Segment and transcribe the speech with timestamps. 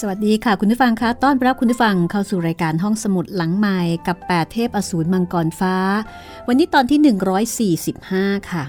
[0.00, 5.76] สวัสดีค่ะคุณผู้ฟังคะต้อนรับคุณผู้ฟังเข้าสู่รายการห้องสมุดหลังใหม่กับ 8 เทพอสูรมังกรฟ้า
[6.48, 8.64] วันนี้ตอนที่ 145 ค่ะ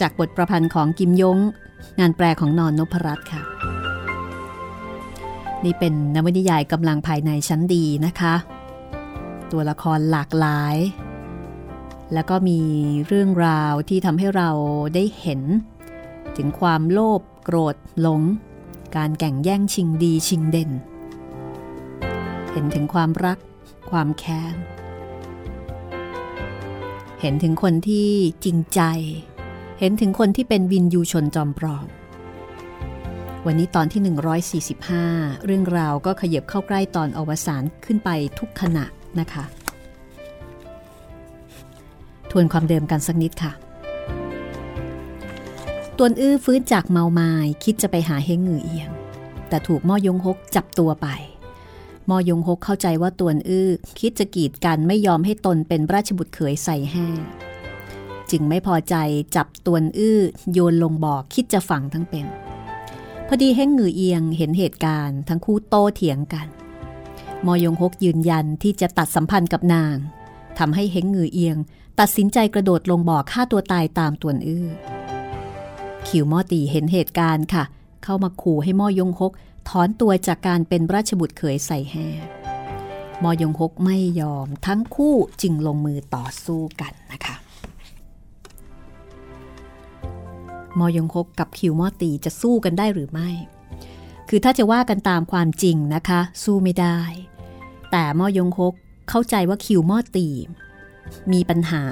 [0.00, 1.38] จากบทประพันธ์ของกิมยง
[2.00, 3.42] งานแปลของนอนนพรัตน์ค่ะ
[5.64, 8.34] นี่เป็นนวนิยายกำลังภายในชั้นดีนะคะ
[9.52, 10.76] ตัวละครหลากหลาย
[12.14, 12.60] แล้วก็มี
[13.06, 14.50] เรื่องราวที่ทำให้เรา
[14.94, 15.40] ได้เห็น
[16.36, 18.22] ถึงความโลภโกรธหลง
[18.96, 20.70] การแข่งแย่งชิงดีชิงเด่น
[22.52, 23.38] เห็นถึงความรัก
[23.90, 24.56] ความแค้น
[27.20, 28.10] เห็นถึงคนที่
[28.44, 28.80] จริงใจ
[29.78, 31.86] เห็นถึงคนที่เป็นวินยูชนจอมปลอม
[33.46, 34.00] วันนี้ตอนที่
[34.78, 38.84] 145 เรื่องราวก็ขยับเข้าใกล้ตอนอวสานขึ้นไปทุกขณะ
[39.20, 39.44] นะคะ
[42.30, 43.52] ทวนความเดิมกันสักนิดค่ะ
[45.98, 47.32] ตวนอื้อฟื้นจากเมาไมา้
[47.64, 48.90] คิดจะไปหาเฮงหงือเอียง
[49.48, 51.08] แต่ถูกม่อยงฮกจับตัวไป
[52.08, 57.18] มอยงฮกเข้าใจว่าตวนอื้อคิดจะกีดกันไม่ยอมให้ตนเป็นราชบุตรเขยใส่แห้ง
[58.30, 58.94] จึงไม่พอใจ
[59.36, 60.20] จับตวนอื้อ
[60.52, 62.26] โยนลงบ่อคิดจะฝังทั้งเป็น
[63.28, 66.48] พอดีเฮงหงือเอียงเห็นเหตุการณ์ทั้งคู่โต้เถียงกัน
[67.46, 69.96] มอยงฮกยืนยันที่จะตัดสัมพันธ์กับนาง
[70.58, 71.56] ทำให้เฮงหงือเอียง
[72.00, 74.66] ตัดสินใจกระโดดลงบ่อฆ่าตัวตายตามตวนอื้อ
[76.08, 77.64] ขิวมอตีเห็นเหตุการณ์ค่ะ
[78.04, 79.32] เข้ามาขู่ให้มอยงฮก
[79.68, 82.08] ถอนตัวจากการเป็นราชบุตรเขยใส่แห่
[83.22, 87.36] มอยงฮกไม่ยอมทั้งคู่จึงลงมือต่อสู้กันนะคะ
[90.78, 93.30] มอยงคกกับคิวมอตีจะสู้กันได้หรือไม่
[94.28, 96.98] คือถ้าจะว่ากันตามความจริงนะคะ สู้ไม่ได้
[97.90, 98.74] แต่มอยงคก
[99.08, 100.28] เข้าใจว่าคิวมอตี
[101.32, 101.84] มีปัญหา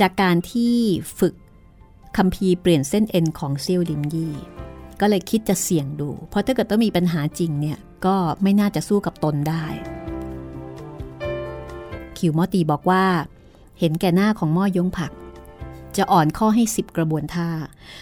[0.00, 0.76] จากการที่
[1.18, 1.34] ฝึก
[2.16, 4.34] คัมภีร์เปลี่ยนเส้นเอ็นของเซียวลิมยี่
[5.00, 9.64] ก็เลยคิดจะเสี่ยงดู เพราะถ้าเกิดต้องมีปัญหาจริงเนี่ย ก็ไม่น่าจะสู้กับตนได้
[12.16, 13.04] คิวมอตีบอกว่า
[13.78, 15.12] เห็นแก่หน้าของม่อยงผัก
[15.96, 17.48] จะอ่อนข้อให้สิบกระบวนท่า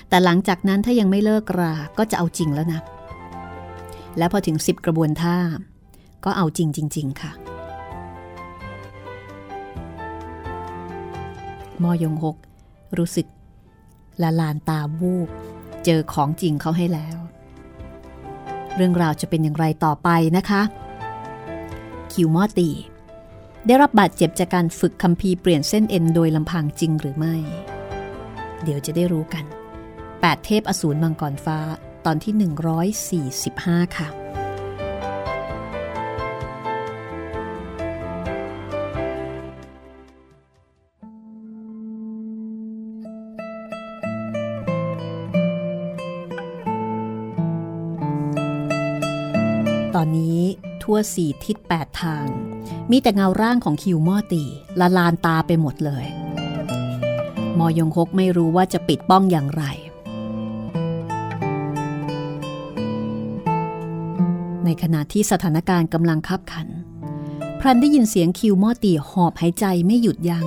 [0.09, 2.81] แต่หลังจากนั้นถ้ายังไม่เลิกรา ก็จะเอาจริงแล้วนะ
[4.19, 5.37] และพอถึงสิบกระบวนท่า
[6.25, 7.33] ก็เอาจริงจริง ๆ ค่ะ
[11.83, 12.37] มอยงหก
[12.99, 13.27] รู้สึก
[14.23, 15.29] ละลานตาวูบ
[15.85, 17.17] เจอของจริงเขาให้แล้ว
[18.77, 20.63] เรื่องราวจะเป็นอย่างไรต่อไปนะคะ
[22.13, 22.71] คิวมอตี
[23.67, 27.35] ได้รับบาดเจ็บจากการฝึกคัมภีร์เปลี่ยนเส้นเอ็นโดยลำพังจริงหรือไม่
[28.63, 29.45] เดี๋ยวจะได้รู้กัน
[29.97, 31.59] 8 เทพอสูรมังกรฟ้า
[32.05, 34.09] ตอนที่ 145 ค่ะ
[50.93, 52.27] ทั่วสี่ทิศแปดทาง
[52.91, 54.45] มีแต่เงาร่างของคิวมอตี
[54.81, 56.07] ละลานตาไปหมดเลย
[57.59, 59.65] มอยงคกไม่รู้ว่าจะปิดป้องอย่างไร
[64.65, 66.69] ในขณะที่สถานการณ์กำลังคับขัน
[67.61, 70.47] พรันได้ยินเสียงคิวมอตีหอบหายใจไม่หยุดยัง้ง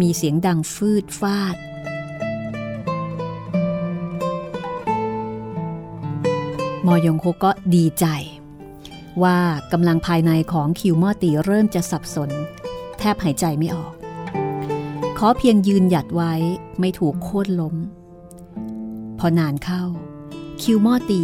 [0.00, 1.56] มีเสียงดังฟืดฟาด
[6.86, 8.06] มอยงโคก็ดีใจ
[9.24, 9.38] ว่า
[9.72, 12.30] กำลังภายในของคิวมอตีเริ่มจะสับสน
[12.98, 13.92] แทบหายใจไม่ออก
[15.18, 16.34] ขอเพียงยืนหยัดไว้
[16.80, 17.76] ไม่ถูกโค่นล้ม
[19.18, 19.84] พอนานเข้า
[20.62, 21.22] คิวมอตี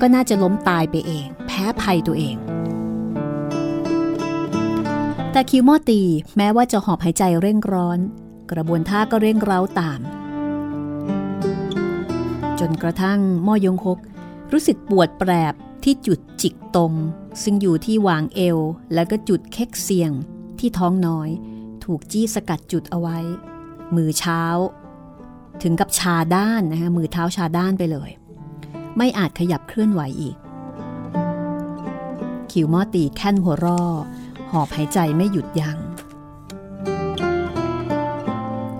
[0.00, 2.36] ก็น่าจะล้มตายไปเอง แพ้ภัยตัวเอง
[5.32, 6.00] แต่คิวมอตี
[6.36, 7.98] แม้ว่าจะหอบหายใจเร่งร้อน
[8.50, 10.00] กระบวนท่าก็เร่งเร้าตาม
[12.60, 13.98] จนกระทั่งมอยงคก
[14.52, 15.54] รู้สึกปวดแปรบ
[15.84, 16.94] ที่จุดจิกตม
[17.42, 18.58] ซึ่งอยู่ที่วางเอว
[18.94, 20.12] แล้วก็จุดเค็กเสียง
[20.58, 21.28] ที่ท้องน้อย
[21.84, 23.18] ถูกจี้สกัดจุดเอาไว้
[23.96, 24.42] มือเช้า
[25.62, 28.10] ถึงกับชาด้านนะคะมือเท้าชาด้านไปเลย
[28.96, 30.36] ไม่อาจขยับเคลื่อนไหวอีก
[32.50, 33.82] คิวมอตีแค่นหัวรอ
[34.50, 35.78] หอบหายใจไม่หยุดยัง้ง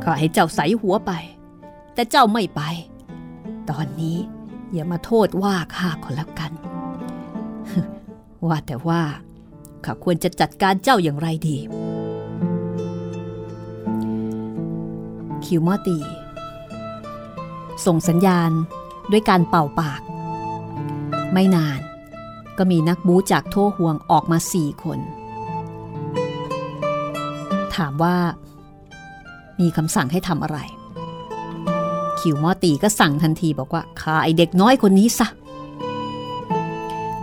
[0.02, 1.12] ขอให้เจ้าใสหัวไป
[1.94, 2.60] แต่เจ้าไม่ไป
[3.70, 4.16] ตอนนี้
[4.72, 6.52] อย่ามาโทษว่าข้าก็แล้วกัน
[8.48, 9.02] ว่าแต่ว่า
[9.84, 11.58] ข้าควรจะจัดการเจ้าอย่างไรดี
[15.44, 15.98] คิวมอตี
[17.86, 18.50] ส่งสัญญาณ
[19.10, 20.00] ด้วยการเป่าปาก
[21.32, 21.80] ไม่นาน
[22.58, 24.98] ก็มีนักบูจากโทห่วงออกมาสี่คน
[27.74, 28.16] ถามว่า
[29.60, 30.58] มีคำสั่งให้ทำอะไร
[32.20, 35.26] คิวมอตีก็สั่งทันทีบอกว่าขาไอเด็กน้อยคนนี้ซะ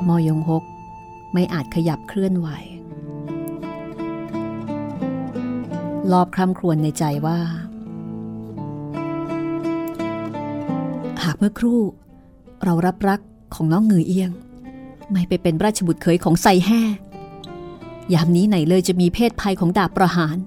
[0.08, 0.64] มอยงฮก
[1.40, 2.48] ไม่อาจขยับเคลื่อนไหว
[6.12, 7.40] รอบคร่ำครวญในใจว่า
[11.24, 11.82] หากเมื่อครู่
[12.64, 13.20] เรารับรัก
[13.56, 14.32] ของน้องเงยเอียง
[15.12, 16.82] ไม่ไปเป็นราชบุตรเขยของไซแห่
[18.14, 20.38] ยามนี้ไหนเลยจะมีเพศภัยของดาบประหาร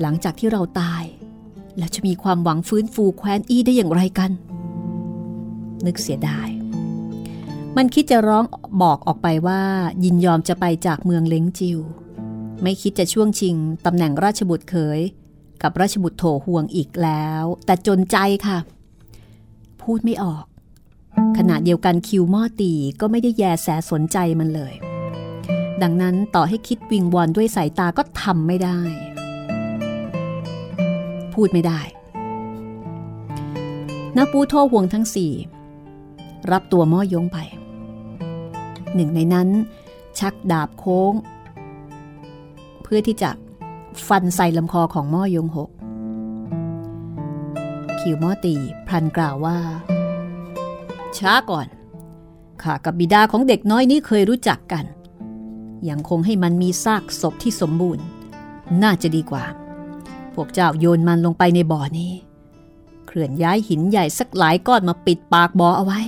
[0.00, 1.04] หลังจากที่เราตาย
[1.78, 4.30] แล้วจะมีความหวังฟื้นฟูแคว้นอี้ได้อย่างไรกัน
[5.86, 6.48] นึกเสียดาย
[7.76, 8.44] มันคิดจะร้อง
[8.82, 9.62] บอกออกไปว่า
[10.04, 11.78] ยินยอมจะไปจากเมืองเล้งจิว
[12.62, 15.00] ไม่คิดจะช่วงชิงตำแหน่งราชบุตรเขย
[15.62, 18.58] กับราชบุตรโถห่วงอีกแล้ว แต่จนใจค่ะ
[19.82, 20.44] พูดไม่ออก
[21.38, 24.74] ขณะเดียวกันคิวม่อตีก็ไม่ได้แยแสสนใจมันเลย
[25.82, 28.80] ดังนั้นต่อให้คิดวิงวอนด้วยสายตาก็ทำไม่ได้
[31.34, 31.80] พูดไม่ได้
[34.16, 35.32] นักปูโทห่วงทั้งสี่
[36.52, 37.38] รับตัวม่อยงไป
[38.94, 39.48] หนึ่งในนั้น
[40.18, 41.12] ชักดาบโค้ง
[42.82, 43.30] เพื่อที่จะ
[44.08, 45.70] ฟันใส่ลำคอของม่อยงหก
[48.00, 48.54] คิวม่อตี
[48.86, 49.58] พลันกล่าวว่า
[51.18, 51.66] ช้าก่อน
[52.62, 54.84] ข้ากับบิดาของเด็กน้อยนี้เคยรู้จักกัน
[55.88, 58.04] ยังคงให้มันมีซากศพที่สมบูรณ์
[58.82, 59.44] น่าจะดีกว่า
[60.34, 62.12] พวกเจ้าโยนมันลงไปในบ่อนี้
[63.06, 66.00] เคลื่อนย้ายหินใหญ่สักหลายก้อนมาปิดปากบ่อเอาไว้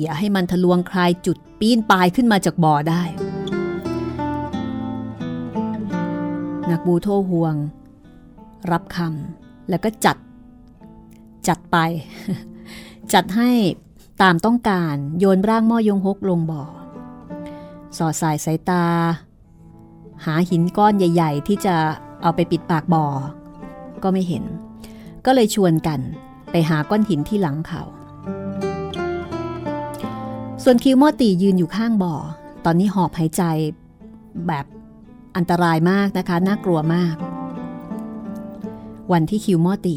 [0.00, 3.02] อย่าให้มันทะลวงคลายจุดปีนปลายขึ้นมาจากบ่อได้
[6.70, 7.54] นักบูโทห่วง
[8.70, 10.16] รับคำแล้วก็จัด
[11.48, 11.76] จัดไป
[13.12, 13.50] จัดให้
[14.22, 16.62] ตามต้องการโยนร่างหม้อยงฮกลงบ่อ
[17.98, 18.84] สอดสายสายตา
[20.24, 21.74] หาหินก้อนใหญ่ ๆ ที่จะ
[22.22, 23.04] เอาไปปิดปากบ่อ
[24.02, 24.44] ก็ไม่เห็น
[25.26, 26.00] ก็เลยชวนกัน
[26.50, 27.82] ไปหาก้อนหินที่หลังเขา
[30.68, 32.14] ส่วนคิวมอตียืนอยู่ข้างบ่อ
[32.64, 33.42] ตอนนี้หอบหายใจ
[34.46, 34.66] แบบ
[35.36, 37.16] อันตรายมากนะคะ น่ากลัวมาก
[39.12, 39.96] วันที่คิวมอตี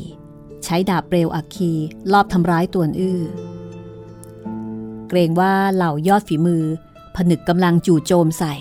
[0.63, 1.71] ใช้ดาบเปลวอักคี
[2.13, 3.21] ลอบทำร้ายตัวอื้อ
[5.09, 6.63] เกรงว่าเหล่ายอดฝีมือ
[7.15, 8.53] ผนึกกำลังจู่โจมใส่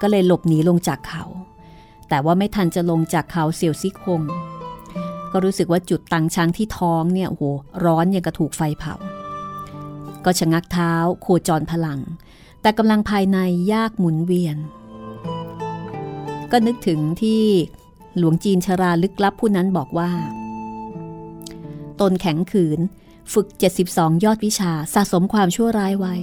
[0.00, 1.24] ก็เลยหลบหนีลงจากเขา
[2.08, 4.22] แต่ว่าไม่ทันจะลงจากเขาเสียวซิคง
[5.32, 7.44] ก็รู้สึกว่าจุดตังช้างที่ท้องเนี่ยโอ้โห
[7.84, 8.96] ร้อนอย่างกระถูกไฟเผา
[10.24, 12.00] ก็ชะงักเท้าโคจรพลัง
[12.60, 13.38] แต่กำลังภายใน
[13.72, 14.56] ยากหมุนเวียน
[16.50, 17.42] ก็นึกถึงที่
[18.18, 20.10] หลวงจีนชราลึกลับผู้นั้นบอกว่า
[22.00, 22.80] ตนแข็งขืน
[23.32, 23.46] ฝึก
[23.86, 26.14] 72 ยอดวิชาสะสมความชั่วร้ายไว้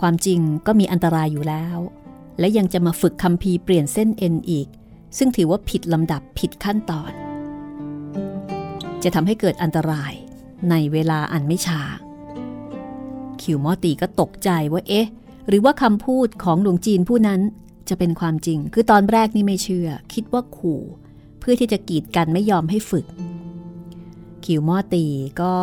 [0.00, 1.78] ความจริงก็มีอันตรายอยู่แล้ว
[2.38, 4.68] และยังจะมาฝึกคำพีเปลี่ยนเส้นเอ็นอีก
[5.18, 7.12] ซึ่งถือว่าผิดลำดับผิดขั้นตอน
[9.02, 10.12] จะทำให้เกิดอันตราย
[10.70, 11.80] ในเวลาอันไม่ช้า
[13.44, 15.06] คิวมอตีก็ตกใจว่าเอ๊ะ
[15.48, 17.40] หรือว่าคำพูดของหลวงจีนผู้นั้น
[17.88, 20.82] จะเป็นความจริง คือตอนแรกนี่ไม่เชื่อ คิดว่าขู่
[21.40, 23.06] เพื่อที่จะกีดกันไม่ยอมให้ฝึก
[24.44, 25.06] คิวมอตี
[25.40, 25.54] ก็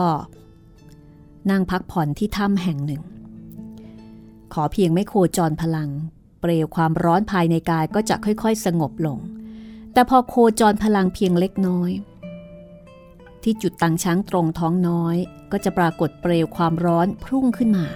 [1.52, 3.02] นั่งพักผ่อนที่ถ้ำแห่งหนึ่ง
[4.54, 5.90] ขอเพียงไม่โคจรพลัง
[6.42, 9.18] เปลวความร้อนภายในกายก็จะค่อยๆ สงบลง
[9.94, 11.92] แต่พอโคจรพลังเพียงเล็กน้อย
[13.44, 15.16] ที่จุดตังช้างตรงท้องน้อย
[15.52, 17.88] ก็จะปรากฏเปลวความร้อนพุ่งขึ้นมา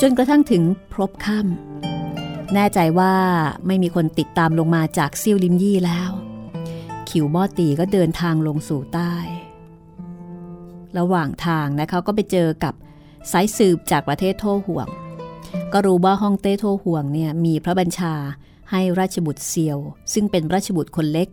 [0.00, 0.62] จนกระทั่งถึง
[0.92, 3.14] พรบค่ำแน่ใจว่า
[3.66, 6.10] ไม่มีคนติดตามลงมาจากซิ่วลิมยี่แล้ว
[7.08, 9.14] ขิวมอตีก็เดินทางลงสู่ใต้
[10.98, 12.74] ระหว่างทางนะคะก็ไปเจอกับ
[13.32, 14.88] สายสืบจากประเทศโทห่วง
[15.72, 18.14] ก็รู้ว่าฮ่องเต้โทห่วงเนี่ยมีพระบัญชา
[18.70, 19.78] ให้ราชบุตรเซียว
[20.12, 21.28] ซึ่งเป็นราชบุตรคนเล็ก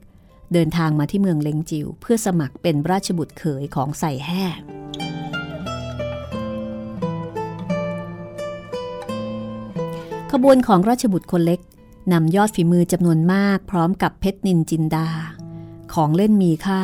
[0.53, 4.45] เดินทางมาที่เมืองเลงจิว เพื่อสมัครเป็นราชบุตรเขยของใส่แห่
[10.31, 11.59] ขบวนของราชบุตรคนเล็ก
[12.11, 15.07] นำยอดฝีมือจำนวนมากพร้อมกับเพชรนินจินดา
[15.93, 16.83] ของเล่นมีค่า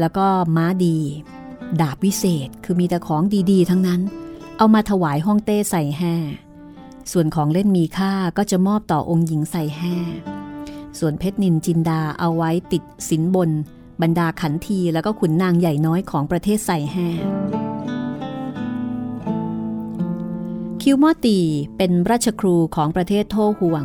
[0.00, 0.26] แล้วก็
[0.56, 0.98] ม้าดี
[1.80, 4.00] ดาบวิเศษคือมีแต่ของดีๆ ทั้งนั้น
[4.56, 6.14] เอามาถวายห้องเต้ใส่แห่
[7.12, 9.96] ส่วนของเล่นมีค่าก็จะมอบต่อองค์หญิงใส่แห่
[10.98, 13.50] ส่วนเพชรนินจินดาเอาไว้ติดสินบน
[14.02, 17.08] บรรดาขันทีแล้วก็ขุนนางใหญ่น้อยของประเทศใส่แห่
[20.82, 21.38] คิวมอตี
[21.76, 23.84] เป็นราชครูของประเทศโทห่วง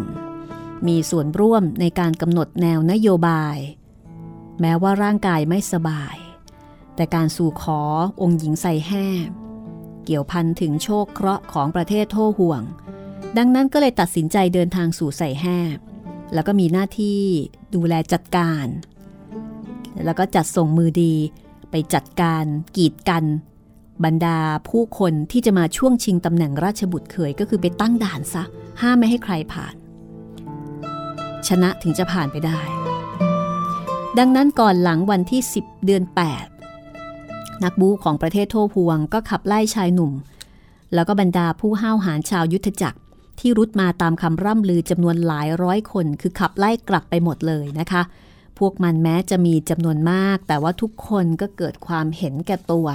[0.87, 3.57] มีส่วนร่วมในการกำหนดแนวนโยบาย
[4.61, 6.15] แม้ว่าร่างกายไม่สบาย
[6.95, 7.81] แต่การสู่ขอ
[8.21, 9.05] องค์หญิงใส่แห่
[10.05, 12.61] เกี่ยวพันถึงโชคเคราะห์ของประเทศโทห่วง
[13.37, 15.59] ดังนั้นก็เลยตัดสินใจเดินทางสู่ใส่แห่
[16.33, 17.19] แล้วก็มีหน้าที่
[17.75, 18.65] ดูแลจัดการ
[20.05, 21.13] แล้วก็จัดส่งมือดี
[21.71, 22.43] ไปจัดการ
[22.77, 23.23] กีดกัน
[24.05, 24.37] บรรดา
[24.69, 28.43] ผู้คนที่จะมาช่วงชิงตำแหน่งราชบุตรเขยก็คือไปตั้งด่านซะ
[28.81, 29.75] ห้ามไม่ให้ใครผ่าน
[31.47, 32.59] ชนะถึงจะผ่านไปได้
[34.19, 36.03] ดังนั้นก่อนหลังวันที่ 10 เดือน
[36.83, 40.13] 8 นักบูของประเทศโทพวงก็ขับไล่ชายหนุ่ม
[40.93, 42.99] แล้วก็บรรดาผู้ห้าวหาญชาวยุทธจักร
[43.39, 48.01] ที่รุดมาตามคำร่ำลือจำนวนหลายร้อยคน คือขับไล่กลับไปหมดเลยนะคะ
[48.59, 52.87] พวกมันแม้จะมีจำนวนมาก แต่ว่าทุกคนก็เกิดความเห็นแก่ตัว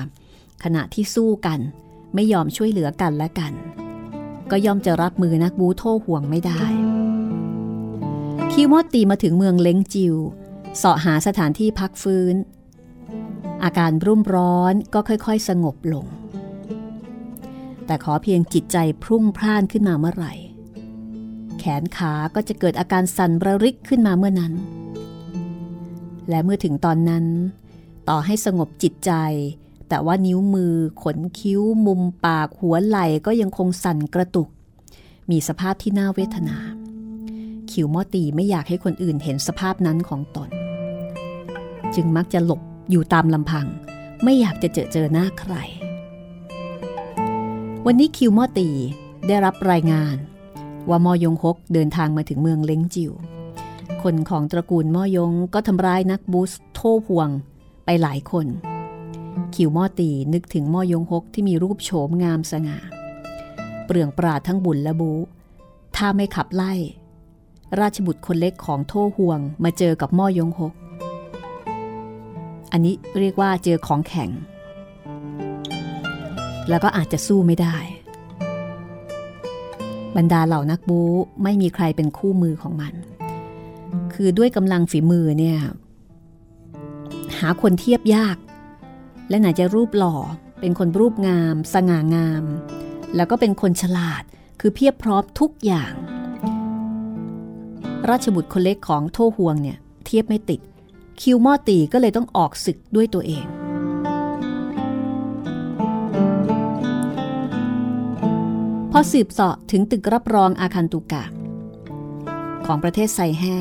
[0.62, 1.58] ขณะที่สู้กัน
[2.14, 3.52] ไม่ยอมช่วยเหลือกันและกัน
[4.50, 6.62] ก็ยอมจะรับมือนักบูโทห่วงไม่ได้
[8.52, 10.14] คิวมอตีมาถึงเมืองเล้งจิว
[10.76, 12.34] เสาะหาสถานที่พักฟื้น
[13.64, 16.06] อาการรุ่มร้อนก็ค่อยๆ สงบลง
[17.86, 20.34] แต่ขอเพียงจิตใจพรุ่งพล่านขึ้นมาเมื่อไหร่
[21.58, 24.52] แขนขาก็จะเกิดอาการสั่นระริกขึ้นมาเมื่อนั้น
[26.28, 27.24] และเมื่อถึงตอนนั้น
[28.08, 29.12] ต่อให้สงบจิตใจ
[29.88, 34.48] แต่ว่านิ้วมือ ขนคิ้ว มุมปากหัวไหล่ก็ยังคงสั่นกระตุก
[35.30, 36.56] มีสภาพที่น่าเวทนา
[37.70, 40.48] ขิวมอตีไม่อยากให้คนอื่นเห็นสภาพนั้นของตน
[41.94, 42.60] จึงมักจะหลบ
[42.90, 43.66] อยู่ตามลำพัง
[44.24, 45.54] ไม่อยากจะเจอเจอหน้าใคร
[47.88, 48.68] วันนี้คิวมอตี
[49.26, 50.16] ได้รับรายงาน
[50.88, 53.12] ว่ามอยงฮกเดินทางมาถึงเมืองเล้งจิว
[54.02, 57.28] คนของตระกูลมอยงก็ทำร้ายนักบูสโทพวง
[57.84, 58.46] ไปหลายคน
[59.54, 62.78] คิวมอตีนึกถึงมอยงฮกที่มีรูปโฉมงามสง่า
[63.84, 65.12] เปลืองปราดทั้งบุญและบู
[65.96, 66.72] ถ้าไม่ขับไล่
[67.80, 70.72] ราชบุตรคนเล็กของโทห่วงมาเจอกับมอยงหก
[72.72, 74.30] อันนี้เรียกว่าเจอของแข็ง
[76.68, 77.76] แล้วก็อาจจะสู้ไม่ได้
[80.16, 81.10] บรรดาเหล่านักบู๊
[81.42, 82.94] ไม่มีใครเป็นคู่มือของมัน
[84.14, 85.58] คือด้วยกำลังฝีมือเนี่ย
[87.38, 88.36] หาคนเทียบยาก
[89.28, 90.16] และไหนจะรูปหล่อ
[90.60, 92.44] เป็นคนรูปงาม สง่างาม
[93.16, 94.22] แล้วก็เป็นคนฉลาด
[94.60, 95.92] คือเพียบพร้อมทุกอย่าง
[98.08, 100.60] ราชบุตรคนเล็กของโทห่วงเนี่ย เทียบไม่ติด
[101.20, 103.44] คิวมอตีก็เลยต้องออกศึกด้วยตัวเอง
[108.96, 111.24] พอสืบเสาะถึงตึกรับรองอาคันตุกะ
[112.66, 113.58] ของประเทศไซแห่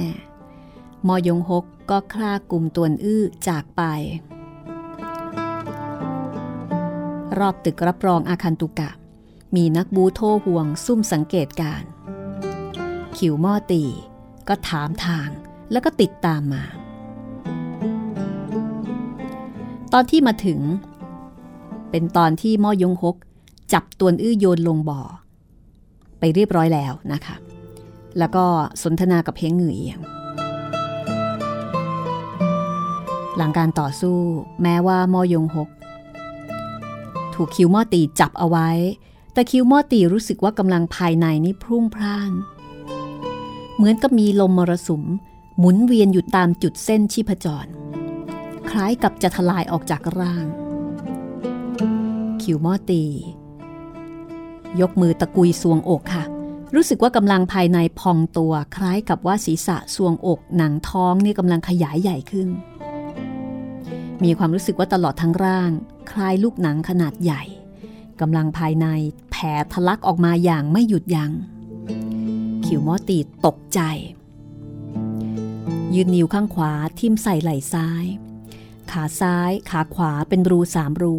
[1.08, 3.82] มอยงฮกก็คลากลุ่มตวนอื้อจากไป
[7.40, 8.90] รอบตึกรับรองอาคันตุกะ
[9.56, 11.84] มีนักบูโทห่วงซุ่มสังเกตการ
[13.18, 13.84] ขิวม่อตี
[14.48, 15.30] ก็ถามทาง
[15.72, 16.63] แล้วก็ติดตามมา
[19.94, 20.60] ตอนที่มาถึง
[21.92, 23.16] เป็นตอนที่ม่อยงฮก
[23.74, 25.02] จับตวนอื้อโยนลงบ่อ
[26.25, 27.36] ไปเรียบร้อยแล้วนะคะ
[28.20, 28.46] แล้วก็
[28.84, 30.00] สนทนากับเฮงเหงือเอียง
[33.38, 34.18] หลังการต่อสู้
[34.62, 35.70] แม้ว่ามอยงฮก
[37.34, 38.70] ถูกคิวมอตีจับเอาไว้
[39.34, 42.32] แต่คิวมอตีรู้สึกว่ากำลังภายในนี่พรุ่งพร่าน
[43.75, 45.03] เหมือนกับมีลมมรสุม
[45.58, 47.70] หมุนเวียนอยู่ตามจุดเส้นชีพจร
[48.70, 50.46] คล้ายกับจะทลายออกจากร่าง
[52.42, 53.03] คิวมอตี
[54.82, 56.24] ยกมือตะกุยสวงอกค่ะ
[56.75, 62.48] รู้สึกว่ากำลังภายในพองตัวคล้ายกับว่าศีรษะสวงอกหนังท้องนี่กำลังขยายใหญ่ขึ้น
[64.24, 65.72] มีความรู้สึกว่าตลอดทั้งร่าง
[66.12, 67.44] คล้ายลูกหนังขนาดใหญ่
[68.22, 68.88] กำลังภายใน
[69.32, 71.32] แผ่ทะลักออกมาอย่างไม่หยุดยัง้ง
[72.65, 73.80] คิวมอตีตกใจ
[75.96, 78.06] ยืนนิ้วข้างขวาทิ่มใส่ไหล่ซ้าย
[78.92, 81.16] ขาซ้าย ขาขวาเป็นรูสามรู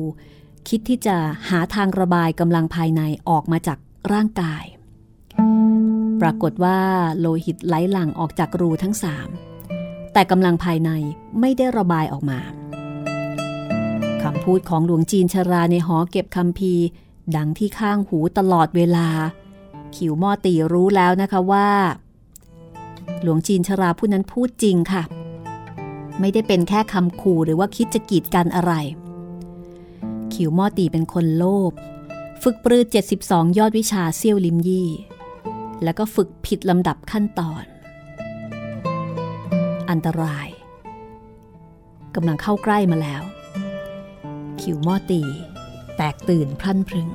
[0.69, 1.17] คิดที่จะ
[1.49, 3.79] หาทางระบายกำลังภายในออกมาจาก
[4.13, 4.65] ร่างกาย
[6.21, 6.79] ปรากฏว่า
[7.19, 9.29] โลหิตไหลหลั่งออกจากรูทั้งสาม
[10.13, 10.91] แต่กำลังภายใน
[11.41, 12.41] ไม่ได้ระบายออกมา
[14.23, 16.75] คำพูดของหลวงจีนชราในหอเก็บคำพี
[17.37, 19.09] ดังที่ข้างหูตลอดเวลา
[19.97, 21.69] ขิวมอตีรู้แล้วนะคะว่า
[23.23, 25.03] หลวงจีนชราผู้นั้นพูดจริงค่ะ
[26.21, 28.73] ไม่ได้เป็นแค่คำขู่หรือว่าคิดจะกีดกันอะไร
[30.35, 31.73] ขิวมอตีเป็นคนโลภ
[32.43, 32.83] ฝึกปรือ
[33.21, 34.89] 72 ยอดวิชาเซี่ยวลิมยี่
[35.83, 37.65] แล้วก็ฝึกผิดลำดับขั้นตอน
[39.91, 40.49] อันตราย
[42.15, 43.23] กำลังเข้าใกล้มาแล้ว
[44.61, 45.23] ขิวมอตี
[45.97, 47.09] แตกตื่นพลันพรึง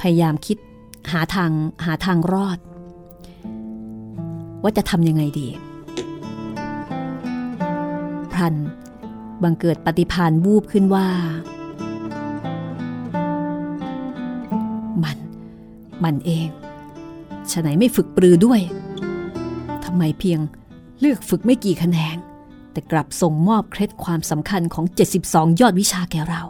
[0.00, 0.58] พยายามคิด
[1.12, 1.50] หาทาง
[1.84, 2.58] หาทางรอด
[4.62, 5.48] ว่าจะทำยังไงดี
[8.32, 8.56] พรัน
[9.42, 11.06] บังเกิดปฏิพานวูบขึ้นว่า
[15.02, 15.18] มัน
[16.04, 16.48] มันเอง
[17.50, 18.60] ฉะไหนไม่ฝึกปรือด้วย
[19.84, 20.40] ทำไมเพียง
[21.00, 22.16] เลือกฝึกไม่กี่คะแนน
[22.72, 24.84] แต่กลับส่งมอบเคล็ดความสำคัญของ
[25.22, 26.42] 72 ยอดวิชาแก่เรา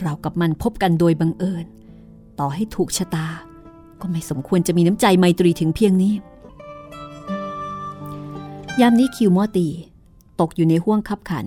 [0.00, 1.64] เรากับมันพบกันโดยบังเอิญ
[2.38, 3.28] ต่อให้ถูกชะตา
[4.00, 6.14] ก็ไม่สมควรจะมีน้ำใจไมตรีถึงเพียงนี้
[8.80, 9.68] ยามนี้คิวมอตี
[10.40, 11.46] ตกอยู่ในห้วงคับขัน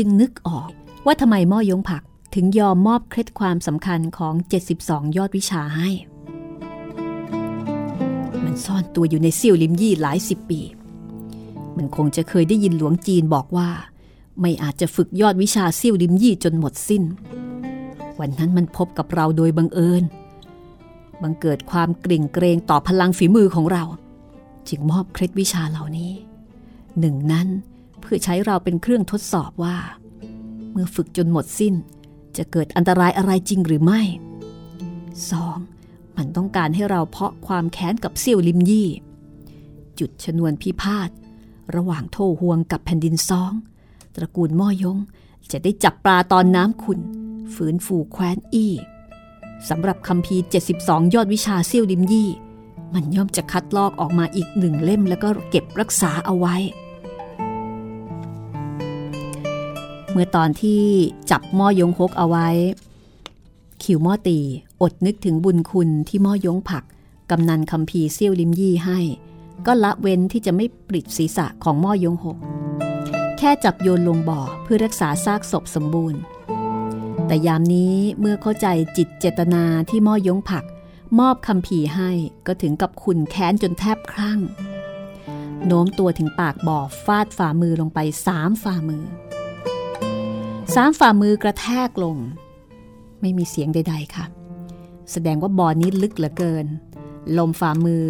[0.00, 0.70] จึงนึกออก
[1.06, 2.02] ว่าทำไมม่อยงผัก
[2.34, 4.34] ถึงยอมมอบเคล็ดความสำคัญของ
[4.74, 5.90] 72 ยอดวิชาให้
[8.44, 10.60] มันซ่อนตัวอยู่ในเซี่ยวลิมยี่หลายสิบปี
[11.76, 13.68] มันคงจะเคยได้ยินหลวงจีนบอกว่า
[14.40, 17.02] ไม่อาจจะฝึกยอดวิชาเซี่ยวลิมยี่จนหมดสิ้น
[18.18, 20.02] วันนั้นมันพบกับเราโดยบังเอิญ
[21.22, 23.84] บังเกิดความกริ่งเกรงต่อพลังฝีมือของเรา
[24.68, 26.12] จึงมอบเคล็ดวิชาเหล่านี้
[27.00, 27.48] หนึ่งนั้น
[28.00, 29.76] เพื่อใช้เราเป็นเครื่องทดสอบว่า
[30.70, 31.74] เมื่อฝึกจนหมดสิ้น
[32.36, 34.00] จะเกิดอันตรายอะไรจริงหรือไม่
[35.30, 35.58] สอง
[36.16, 38.88] มันต้องการให้เราเพาะความแค้นกับเซี่ยวลิมยี่
[39.98, 41.10] จุดชนวนพิพาท
[41.76, 43.52] ระหว่างโทห่วงกับแผ่นดินซอง
[44.14, 44.98] ตระกูลม่อยง
[45.52, 47.00] จะได้จับปลาตอนน้ำขุน
[47.54, 48.72] ฝืนฟูแคว้นอี้
[49.68, 50.36] สำหรับคำพี
[50.74, 52.30] 72 ยอดวิชาเซี่ยวดิมยี่
[52.94, 56.56] มันย่อมจะคัดลอกออกมาอีกหนึ่งเล่มแล้วก็เก็บรักษาเอาไว้
[60.20, 60.82] มื่อตอนที่
[61.30, 62.48] จับม่อยงฮกเอาไว้
[63.82, 64.38] ขิวม่อตี
[64.82, 66.84] อดนึกถึงบุญคุณที่ม่อยงผัก
[67.30, 68.98] กำนันคำพีเซี่ยวลิมยี่ให้
[69.66, 72.38] ก็ละเว้นที่จะไม่ปริดศีรษะของม่อยงหก
[73.38, 76.20] แค่จับโยนลงบ่อเพื่อรักษาซากศพสมบูรณ์
[77.26, 80.64] แต่ยามนี้เมื่อเข้าใจจิตเจตนาที่ม่อยงผัก
[81.18, 82.10] มอบคำผีให้
[82.46, 84.40] ก็ถึงกับขุนแค้นจนแทบคลั่ง
[85.66, 89.04] โน้มตัวถึงปากบ่อฟาดฝ่ามือลงไปสามฝ่ามือ
[90.74, 92.16] สามฝ่ามือกระแทกลง
[93.20, 94.24] ไม่มีเสียงใด ๆ ค่ะ
[95.12, 96.66] แสดงว่าบ่อนี้ลึกเหลือเกิน
[97.38, 98.04] ลมฝ่ามือ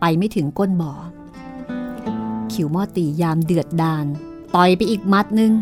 [0.00, 0.92] ไปไม่ถึงก้นบ่อ
[2.52, 4.06] ขิวมอตียามเดือดดาน
[4.54, 5.52] ต่อยไปอีกมัดหนึ่ง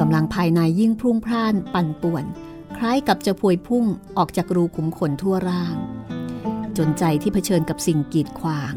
[0.00, 2.24] กำลังภายในยิ่งพรุ่งพร่านปั่นป่วน
[2.76, 3.84] คล้ายกับจะพวยพุ่ง
[4.16, 5.74] ออกจากรูขุมขนทั่วร่าง
[6.76, 8.74] จนใจที่เผชิญกับสิ่งกีดขวาง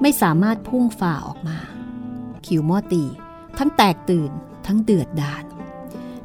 [0.00, 1.58] ไม่สามารถพุ่งฝ่าออกมา
[2.46, 3.04] ขิวมอตี
[3.58, 4.32] ทั้งแตกตื่น
[4.66, 5.44] ทั้งเดือดดาน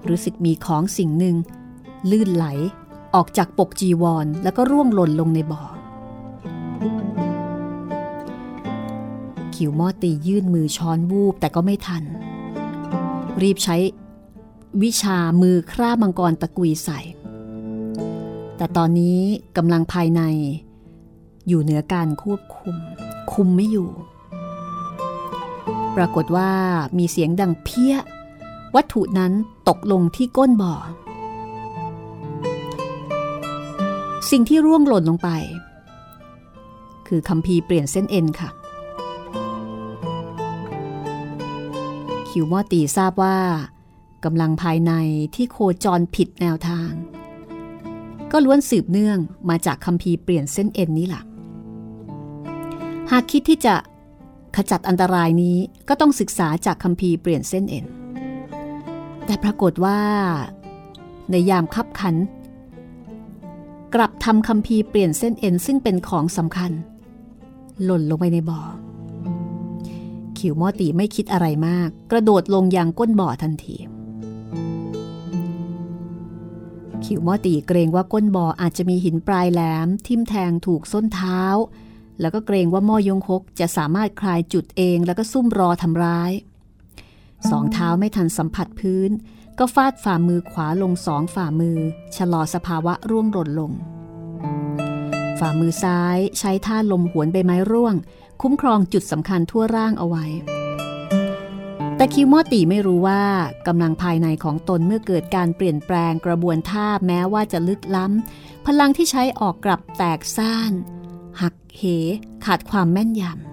[0.08, 1.36] รู้สึกมีของสิ่งหนึ่ง
[2.12, 2.46] ลื่นไหล
[3.16, 5.64] ออกจากปกจีวรแล้วก็ร่วงหล่นลงในบ่อ
[9.56, 12.04] ขิวมอตียื่นมือช้อนวูบแต่ก็ไม่ทัน
[13.42, 13.78] รีบใช้
[14.84, 17.00] วิชามือคร่ามังกรตะกุยใส่
[18.58, 19.20] แต่ตอนนี้
[19.58, 20.22] กำลังภายใน
[21.48, 22.76] อยู่เหนือการควบคุม
[23.32, 23.90] คุมไม่อยู่
[25.96, 26.52] ปรากฏว่า
[26.98, 27.96] มีเสียงดังเพี้ย
[28.76, 29.32] วัตถุนั้น
[29.70, 30.74] ตกลงที่ก้นบ่อ
[34.32, 35.30] สิ่งที่ร่วงหล่นลงไป
[37.08, 38.50] คือคำพีเปลี่ยนเส้นเอ็นค่ะ
[42.30, 43.38] คิวมอตีทราบว่า
[44.26, 44.92] กำลังภายใน
[45.36, 46.92] ที่โคจรผิดแนวทาง
[48.32, 51.24] ก็ล้วนสืบเนื่องมาจากคำพีเปลี่ยนเส้นเอ็นนี้แหละ
[53.12, 53.76] หากคิดที่จะ
[54.56, 55.58] ขจัดอันตรายนี้
[55.90, 57.86] ก็ต้องศึกษาจากคำพีเปลี่ยนเส้นเอ็น
[59.30, 60.00] แต่ปรากฏว่า
[61.32, 62.16] ในยามคับขัน
[63.94, 66.72] กลับทำคำพีเปลี่ยนเส้นเอ็นซึ่งเป็นของสำคัญ
[67.84, 68.62] หล่นลงไปในบ่อ
[70.38, 73.76] ขิวมอตีไม่คิดอะไรมาก กระโดดลงยังก้นบ่อทันที
[77.06, 81.42] ขิวมอตีเกรงว่าก้นบ่ออาจจะมีหินปลายแหลม ทิ่มแทงถูกส้นเท้า
[82.22, 86.34] แล้วก็เกรงว่าม่อยงคกจะสามารถคลายจุดเองแล้วก็ซุ่มรอทำร้าย
[87.50, 89.12] สองเท้าไม่ทันสัมผัสพื้น
[89.60, 91.78] ก็ฟาดฝ่ามือขวาลงสองฝ่ามือ
[92.16, 93.72] ชะลอสภาวะร่วงหล่นลง
[95.40, 97.96] ฝ่ามือซ้ายใช้ท่าลมหวนใบไม้ร่วง
[98.42, 100.26] คุ้มครองจุดสำคัญทั่วร่างเอาไว้
[101.96, 103.24] แต่คิวมอตีไม่รู้ว่า
[103.68, 110.72] กำลังภายในของตนเมื่อเกิดการเปลี่ยนแปลงกระบวนท่าแม้ว่าจะลึกล้ำพลังที่ใช้ออกกลับแตกซ่าน
[111.42, 111.84] หักเห
[112.46, 113.49] ขาดความแม่นยำ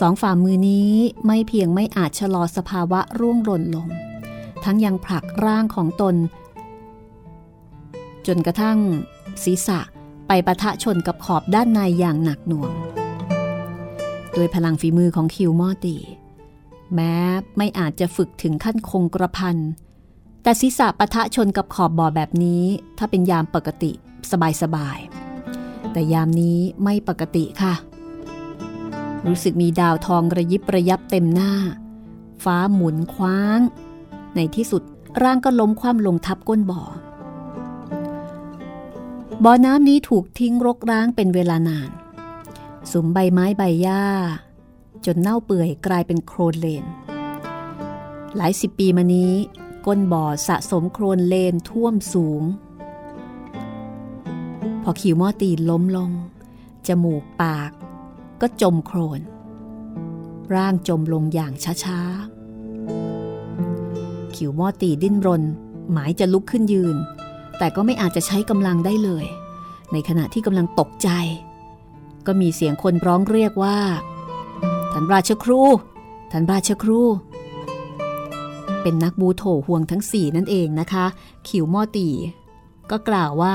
[0.00, 0.90] สองฝ่ามือนี้
[1.26, 3.88] ไม่เพียงไม่อาจชะลอสภาวะร่วงหล่นลง
[4.64, 6.14] ทั้งยังผลักร่างของตน
[8.26, 8.78] จนกระทั่ง
[9.44, 9.80] ศีรษะ
[10.26, 12.72] ไปปะทะชนกับขอบด้านในอย่างหนักหน่วง
[14.34, 15.96] โดยพลังฝีมือของคิวมอตี
[16.94, 17.14] แม้
[17.56, 19.56] ไม่อาจจะฝึกถึงขั้นคงกระพัน
[20.42, 22.62] แต่ศีรษะปะทะชนกับขอบบ่อแบบนี้
[22.98, 23.92] ถ้าเป็นยามปกติ
[24.62, 27.74] สบายๆ แต่ยามนี้ไม่ปกติค่ะ
[29.26, 31.52] รู้สึกมีดาวทองระยิบระยับเต็มหน้า
[32.44, 33.60] ฟ้าหมุนคว้าง
[34.34, 34.82] ในที่สุด
[35.22, 36.82] ร่างก็ล้มคว่ำลงทับก้นบ่อ
[39.44, 41.90] บ่อน้ำนี้ถูกทิ้งรกร้างเป็นเวลานาน
[42.90, 44.04] สุมใบไม้ใบหญ้า
[45.04, 46.84] จนเน่าเปื่อยกลายเป็นโครนเลน
[48.36, 49.32] หลายสิบปีมานี้
[49.86, 52.42] ก้นบ่อสะสมโครนเลนท่วมสูง
[54.82, 56.10] พอขิวมอตีล้มลง
[56.86, 57.70] จมูกปาก
[58.40, 59.20] ก็จมโครน
[60.54, 61.52] ร่างจมลงอย่าง
[61.84, 65.42] ช้าๆ ขิวมอตีดิ้นรน
[65.92, 66.96] หมายจะลุกขึ้นยืน
[67.58, 69.26] แต่ก็ไม่อาจจะใช้กำลังได้เลย
[69.92, 71.08] ในขณะที่กำลังตกใจ
[72.26, 73.78] ก็มีเสียงคนร้องเรียกว่า
[74.92, 75.62] ท่านราชครู
[76.30, 77.00] ท่านราชครู
[78.82, 81.04] เป็นนักบูโถห่วงทั้งสี่นั่นเองนะคะ
[81.48, 82.08] ขิวมอตี
[82.90, 83.52] ก็กล่าวว่า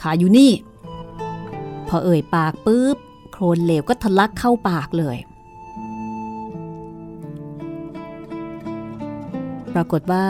[0.00, 0.52] ขาอยู่นี่
[1.88, 2.96] พอเอ่ยปากปุ๊บ
[3.36, 5.16] ครนเหลวก็ทะลักเข้าปากเลย
[9.74, 10.24] ปรากฏว่า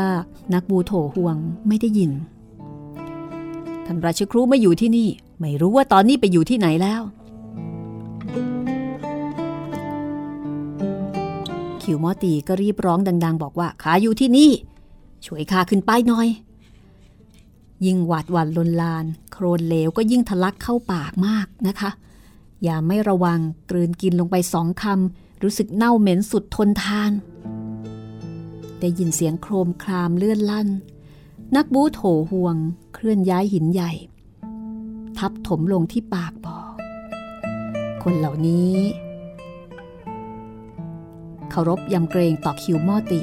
[0.55, 1.37] นักบูโถห่วง
[1.69, 2.11] ไม่ได้ยิน
[3.87, 7.03] ท่านราชครูไม่อยู่ที่นี่ ไม่รู้ว่าตอนนี้ไปอยู่ที่ไหนแล้ว
[11.83, 14.51] ขิวมอตีก็รีบร้องดัง ๆ บอกว่าขาอยู่ที่นี่
[15.25, 16.29] ช่วยข้าขึ้นไปหน่อย
[17.85, 21.91] ยิ่งหวาดหวั่นลนลาน โครนเหลวก็ยิ่งทะลักเข้าปากมากนะคะ
[22.65, 23.41] อย่าไม่ระวัง
[23.71, 27.13] กลืนกินลงไปสองคำรู้สึกเน่าเหม็นสุดทนทาน
[28.81, 30.69] ได้ยินเสียงโครมครามเลื่อนลั่น
[31.57, 32.57] นักบูโถห่วง
[32.95, 33.93] เคลื่อนย้ายหินใหญ่
[35.19, 36.59] ทับถมลงที่ปากบ่อ
[38.03, 38.77] คนเหล่านี้
[41.51, 43.23] เคารพยำเกรงต่อคิวมอตี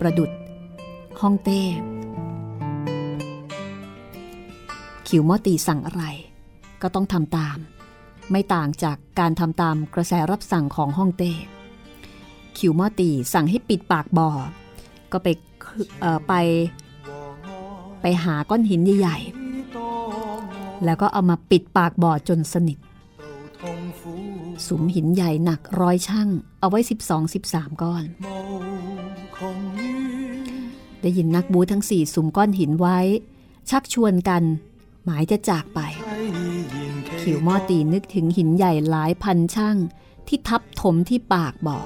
[0.00, 0.30] ประดุด
[1.20, 1.62] ห้องเต้
[5.08, 6.04] คิวมอตีสั่งอะไร
[6.82, 7.58] ก็ต้องทำตาม
[8.30, 11.32] ไม่ต่างจากการทำตามกระแสรับสั่งของฮ่องเต้
[12.58, 14.30] คิวมอตีสั่งให้ปิดปากบ่อ
[15.12, 15.28] ก็ไป
[16.28, 16.34] ไป
[18.02, 22.78] ไปหาก้อนหินใหญ่ๆ แล้วก็เอามาปิดปากบ่อจนสนิท
[24.66, 26.28] สุมหินใหญ่หนักร้อยช่าง
[26.60, 26.80] เอาไว้
[27.30, 28.04] 12-13 ก้อน
[31.00, 32.98] ได้ยินนักบูทั้งสี่สุมก้อนหินไว้
[33.70, 34.42] ชักชวนกัน
[35.04, 35.80] หมายจะจากไป
[37.22, 39.76] ขิวมอตีนึกถึงหินใหญ่หลายพันช่าง
[40.28, 41.78] ที่ทับถมที่ปากบ่อ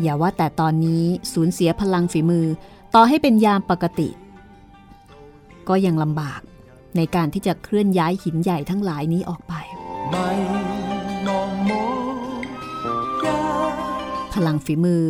[0.00, 2.46] อย่าว่าแต่ตอนนี้สูญเสียพลังฝีมือ
[2.94, 4.08] ต่อให้เป็นยามปกติ
[5.68, 6.40] ก็ยังลำบาก
[6.96, 9.54] ในการที่จะเคลื่อนย้ายหินใหญ่ทั้งหลายนี้ออกไป
[14.34, 15.04] พลังฝีมือ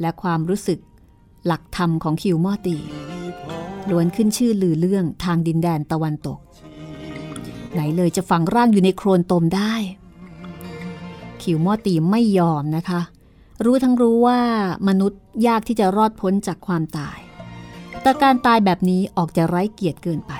[0.00, 0.78] และความรู้สึก
[1.46, 2.76] หลักธรรมของคิวมอตี
[3.90, 6.38] ล้วนขึ้นชื่อลือเรื่องทางดินแดนตะวันตก
[7.72, 9.74] ไหนเลยจะฝังร่างอยู่ในโครนตมได้
[11.42, 13.00] คิวมอตีไม่ยอมนะคะ
[13.64, 14.40] รู้ทั้งรู้ว่า
[14.88, 17.18] มนุษย์ยากที่จะรอดพ้นจากความตาย
[18.02, 20.32] แต่การตายแบบนี้ออกจะไร้เกียรติเกินไป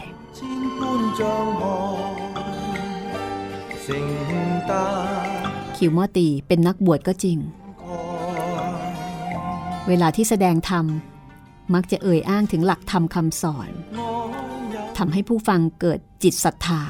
[5.77, 7.39] คิวมอตีเป็นนักบวชก็จริง
[9.89, 10.87] เวลาที่แสดงธรรม
[11.75, 13.71] มักจะเอ่ยอ้างถึงหลักธรรมคำสอน
[14.97, 16.83] ทำให้ผู้ฟังเกิดจิตศรัทธา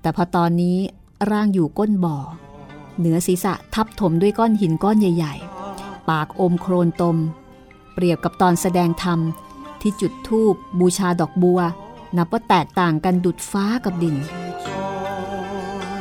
[0.00, 0.78] แต่พอตอนนี้
[1.30, 2.16] ร่างอยู่ก้นบ่อ
[2.98, 7.16] เหนือศีรษะทับถมด้วยก้อนหินก้อนใหญ่ๆ ปากอมโครนตม
[7.94, 9.18] เปรียบกับตอนแสดงธรรม
[9.80, 11.60] ที่จุดธูปบูชาดอกบัว
[12.16, 14.16] นับว่าแตกต่างกันดุดฟ้ากับดิน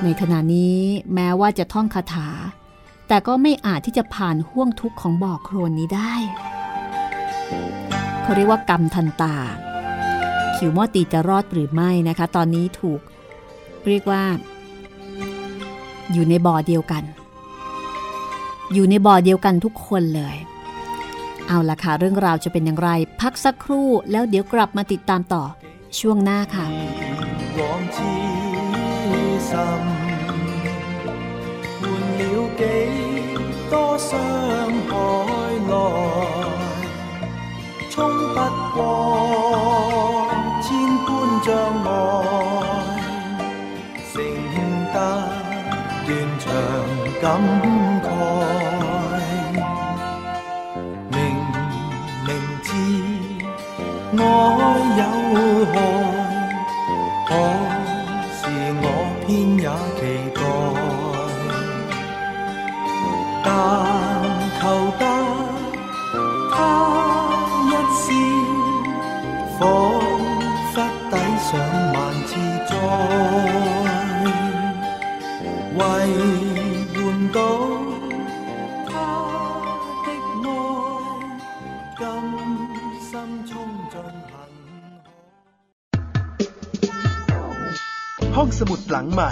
[0.03, 0.79] ในขณะนี้
[1.13, 2.27] แม้ว่าจะท่องคาถา
[3.07, 6.13] แต่ก็ไม่อาจที่จะผ่านห่วงทุกข์ของบ่อโครนนี้ได้
[8.21, 9.35] เขาเรียกว่ากรรมทันตา
[10.55, 12.99] ขิวมอตีจะรอดหรือไม่นะคะ ตอนนี้ถูก
[13.86, 14.22] เรียกว่า
[16.12, 17.04] อยู่ในบ่อเดียวกัน
[18.72, 20.36] อยู่ในบ่อเดียวกันทุกคนเลย
[21.48, 25.42] เอาละค่ะ เรื่องราวจะเป็นอย่างไร พักสักครู่แล้วเดี๋ยวกลับมาติดตามต่อ
[25.98, 26.66] ช่วงหน้าค่ะ
[27.96, 27.98] 心，
[31.80, 31.82] 换
[32.18, 32.22] 了
[32.60, 32.62] 几
[33.70, 33.74] 多
[34.08, 34.10] 伤
[34.88, 34.92] 害
[35.70, 35.72] 来，
[37.92, 37.94] 冲
[38.34, 38.38] 不
[38.74, 38.78] 过
[40.64, 40.66] 千
[41.06, 41.08] 般
[41.46, 41.48] 障
[41.84, 41.88] 碍，
[47.19, 47.25] 感
[48.03, 48.05] 慨，
[51.09, 51.15] 明
[52.25, 52.29] 明
[52.61, 52.69] 知
[54.17, 54.21] 爱
[54.97, 55.01] 有
[55.73, 55.75] 害，
[88.91, 89.31] หลังใหม่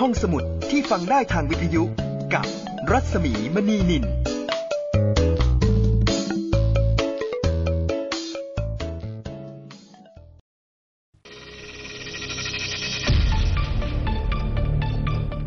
[0.00, 1.82] ห้องสมุดที่ฟังได้ทางวิทยุ
[2.34, 2.46] กับ
[2.90, 4.04] รัศมีมณีนิน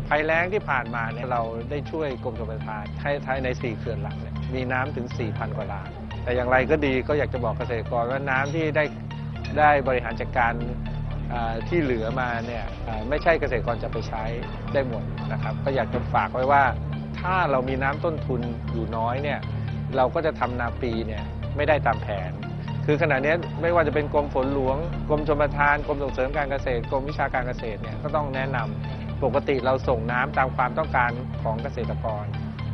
[0.08, 5.90] ภัยแล้งที่ผ่านมาเนี่ยเราได้ช่วยกรมชลประทานให้ท้ายใน 4 เขื่อนหลักเนี่ยมีน้ำถึง 4,000 กว่าล้าน
[6.24, 8.84] แต่อย่างไรก็ดีก็อยากจะบอกเกษตรกรว่าน้ำที่ได้
[9.58, 10.52] ได้บริหารจัดการ
[11.68, 12.64] ที่เหลือมาเนี่ย
[13.08, 14.24] ไม่ใช่เกษตรกรจะไปใช้
[14.72, 16.62] ได้หมดนะครับก็อยากจะฝากไว้ว่า
[17.20, 18.40] ถ้าเรามีน้ำต้นทุน
[18.72, 19.38] อยู่น้อยเนี่ย
[19.96, 21.22] เราก็จะทำนาปีเนี่ย
[21.56, 22.32] ไม่ได้ตามแผน
[22.86, 24.76] คือขณะนี้ไม่ว่าจะเป็นกรมฝนหลวง
[25.08, 31.10] กรมชลประทานกรมส่งเสริมการเกษตร กรมวิชาการเกษตรเนี่ยก็ต้องแนะนำปกติเราส่งน้ำตามความต้องการ
[31.42, 32.24] ของเกษตรกร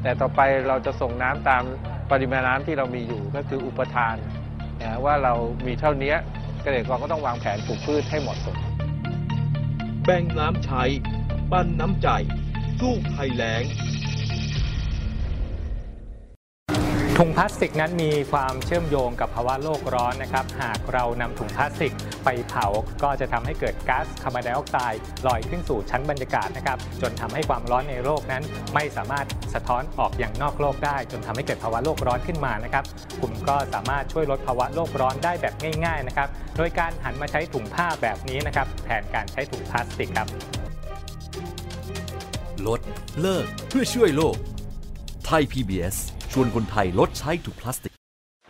[0.02, 1.62] แต่ต่อไปเราจะส่งน้ำตาม
[2.10, 4.16] ปริมาณน้ำที่เรามีอยู่ก็คืออุปทาน
[4.82, 5.34] นะว่าเรา
[5.66, 6.14] มีเท่านี้
[6.62, 8.56] เกษตรกรก็ต้องวางแผนปลูกพืชให้เหมาะสม
[10.04, 10.82] แบ่งน้ำใช้
[11.50, 12.08] ปั้นน้ำใจ
[12.80, 13.62] สู้ภัยแล้ง
[17.18, 21.94] ถุงพลาสติกนั้นมีความเชื่อมโยงกับภาวะโลกร้อนนะครับ หากเรานำถุงพลาสติก
[22.24, 22.66] ไปเผา
[23.02, 28.42] ก็จะทำให้เกิดก๊าซคาร์บอนไดออกไซด์ลอยขึ้นสู่ชั้นบรรยากาศนะครับ จนทำให้ความร้อนในโลกนั้น
[28.74, 32.84] ไม่สามารถสะท้อนออกอย่างนอกโลกได้ จนทำให้เกิดภาวะโลกร้อนขึ้นมานะครับ
[33.20, 40.28] คุณก็สามารถช่วยลดภาวะโลกร้อนได้แบบง่ายๆนะครับ โดยการหันมาใช้ถุงผ้าแบบนี้นะครับแทนการใช้ถุงพลาสติกครับ
[42.66, 42.80] ลด
[43.20, 44.36] เลิกเพื่อช่วยโลก
[45.24, 45.96] ไทย PBS
[46.32, 47.99] ชวนคนไทยลดใช้ถุงพลาสติก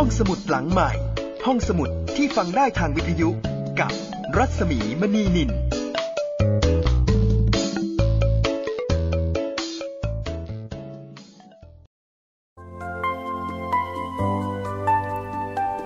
[0.00, 0.90] ห้องสมุดหลังใหม่
[1.46, 3.28] ห้องสมุดที่ฟังได้ทางวิทยุ
[3.80, 3.92] กับ
[4.36, 5.50] รัศมีมณีนิน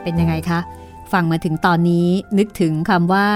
[0.02, 0.60] เป็นยังไงคะ
[1.12, 3.26] ฟังมาถึงตอนนี้นึกถึงคำว่า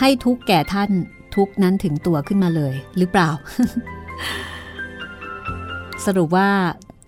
[0.00, 0.90] ให้ทุกแก่ท่าน
[1.36, 3.30] ทุกนั้นถึงตัวขึ้นมาเลย หรือเปล่า
[6.06, 6.48] สรุปว่า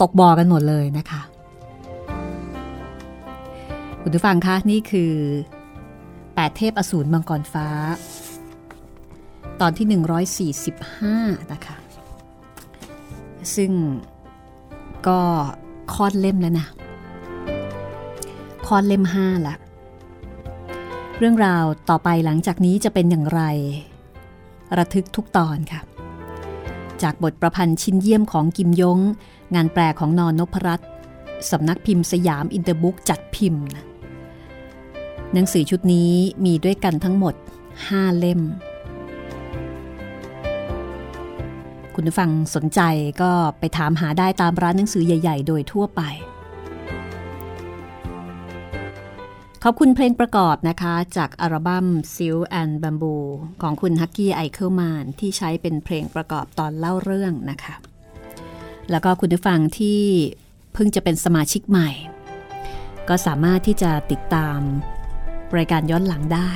[0.01, 1.23] ตกบอกันหมดเลยนะคะ
[4.07, 5.13] คุณผู้ฟังคะนี่คือ
[5.85, 7.69] 8 เทพอสูรมังกรฟ้า
[9.61, 11.77] ตอนที่ 145 นะคะ
[13.57, 13.73] ซึ่ง
[15.09, 15.21] ก็
[15.93, 16.67] คอดเล่มแล้วนะ
[18.67, 19.55] คอนเล่มห้าละ
[21.19, 23.43] เรื่องราวต่อไปหลังจากนี้จะเป็นอย่างไร
[24.79, 25.81] ระทึกทุกตอนค่ะ
[27.03, 28.99] จากบทประพันธ์ชิ้นเยี่ยมของกิมยง
[29.55, 30.89] งานแปลของนอนนพรัตน์
[31.51, 33.85] สำนักพิมพ์สยามอินเตอร์บุ๊กจัดพิมพ์นะ
[35.35, 36.13] หนังสือชุดนี้
[36.45, 37.35] มีด้วยกันทั้งหมด
[37.77, 38.41] 5 เล่ม
[41.95, 42.81] คุณผู้ฟังสนใจ
[43.23, 46.03] ก็ไปถามหาได้ตามร้านหนังสือใหญ่ ๆ โดยทั่วไป
[49.65, 53.23] ขอบคุณเพลงประกอบนะคะ จากอัลบั้ม Seal and Bamboo
[53.63, 57.75] ของคุณฮักกี้ไอเคิลมานที่ใช้เป็นเพลงประกอบตอนเล่าเรื่องนะคะ
[58.91, 60.01] แล้วก็คุณผู้ฟังที่
[60.73, 61.91] เพิ่งจะเป็นสมาชิกใหม่
[63.09, 64.61] ก็สามารถที่จะติดตาม
[65.57, 66.51] รายการย้อนหลังได้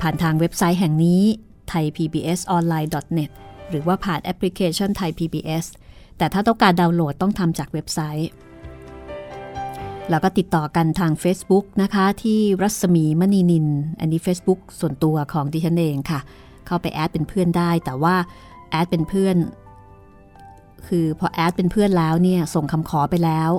[0.00, 1.22] ผ่านทางเว็บไซต์แห่งนี้
[1.72, 3.30] thaipbsonline.net
[3.70, 5.66] หรือว่าผ่านแอปพลิเคชัน Thai PBS
[6.18, 8.30] แต่ถ้าต้องการดาวน์โหลดต้องทำจากเว็บไซต์
[10.10, 13.66] แล้วก็ติดต่อกันทาง Facebook นะคะ ที่รัศมีมณีนิน
[14.00, 16.20] อันนี้ Facebook ส่วนตัวของดิฉันเองค่ะ
[16.66, 18.16] เข้าไปแอดเป็นเพื่อนได้ แต่ว่า
[18.70, 19.36] แอดเป็นเพื่อน
[20.86, 23.50] คือพอแอดเป็นเพื่อนแล้วเนี่ยส่งคำขอไปแล้ว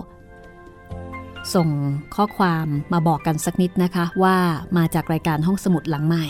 [1.55, 1.69] ส่ง
[2.15, 4.37] ข้อความมาบอกกันสักนิดนะคะ ว่า
[4.77, 6.25] มาจากรายการห้องสมุดหลังใหม่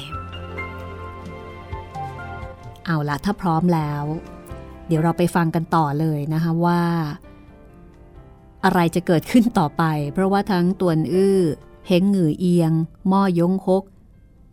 [2.85, 4.03] เอาละถ้าพร้อมแล้ว
[4.87, 6.81] เดี๋ยวเราไปฟังกันต่อเลยนะคะว่า
[8.65, 11.39] อะไรจะเกิดขึ้นต่อไป เพราะว่าทั้งตวนอื้อ
[11.87, 12.71] เฮงหงือเอียง
[13.07, 13.83] หม้อยงคก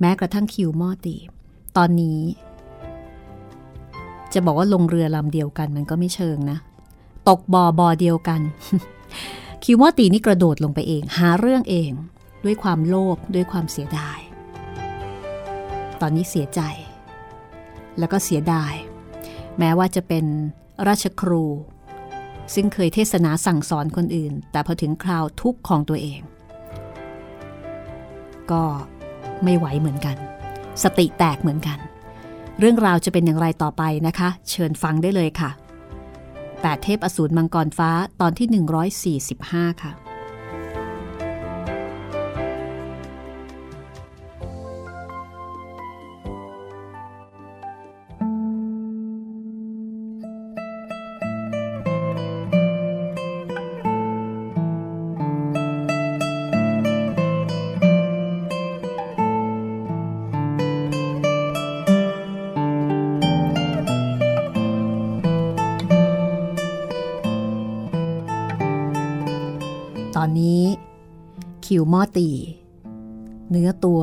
[0.00, 1.16] แม้กระทั่งคิวหม้อตี
[1.76, 2.20] ตอนนี้
[4.32, 6.58] จะบอกว่าลงเรือลำเดียวกันมันก็ไม่เชิงนะ
[7.28, 8.40] ตกบอบอเดียวกัน
[9.64, 11.90] คิวหม้อตีนี่กระโดดลงไปเอง หาเรื่องเอง
[12.44, 14.18] ด้วยความโลภด้วยความเสียดาย
[16.00, 16.60] ตอนนี้เสียใจ
[17.98, 18.74] แล้วก็เสียดาย
[19.58, 20.24] แม้ว่าจะเป็น
[20.88, 21.44] ราชครู
[22.54, 26.20] ซึ่งเคยเทศนาสั่งสอนคนอื่น แต่พอถึงคราวทุกข์ของตัวเอง
[28.50, 28.64] ก็
[29.44, 30.16] ไม่ไหวเหมือนกัน
[30.82, 31.78] สติแตกเหมือนกัน
[32.58, 35.50] เรื่องราวจะเป็นอย่างไรต่อไปนะคะ เชิญฟังได้เลยค่ะ
[36.64, 37.90] 8 เทพอสูรมังกรฟ้า
[38.20, 40.05] ตอนที่ 145 ค่ะ
[71.78, 72.28] คิวหม้อตี
[73.50, 74.00] เนื้อตัว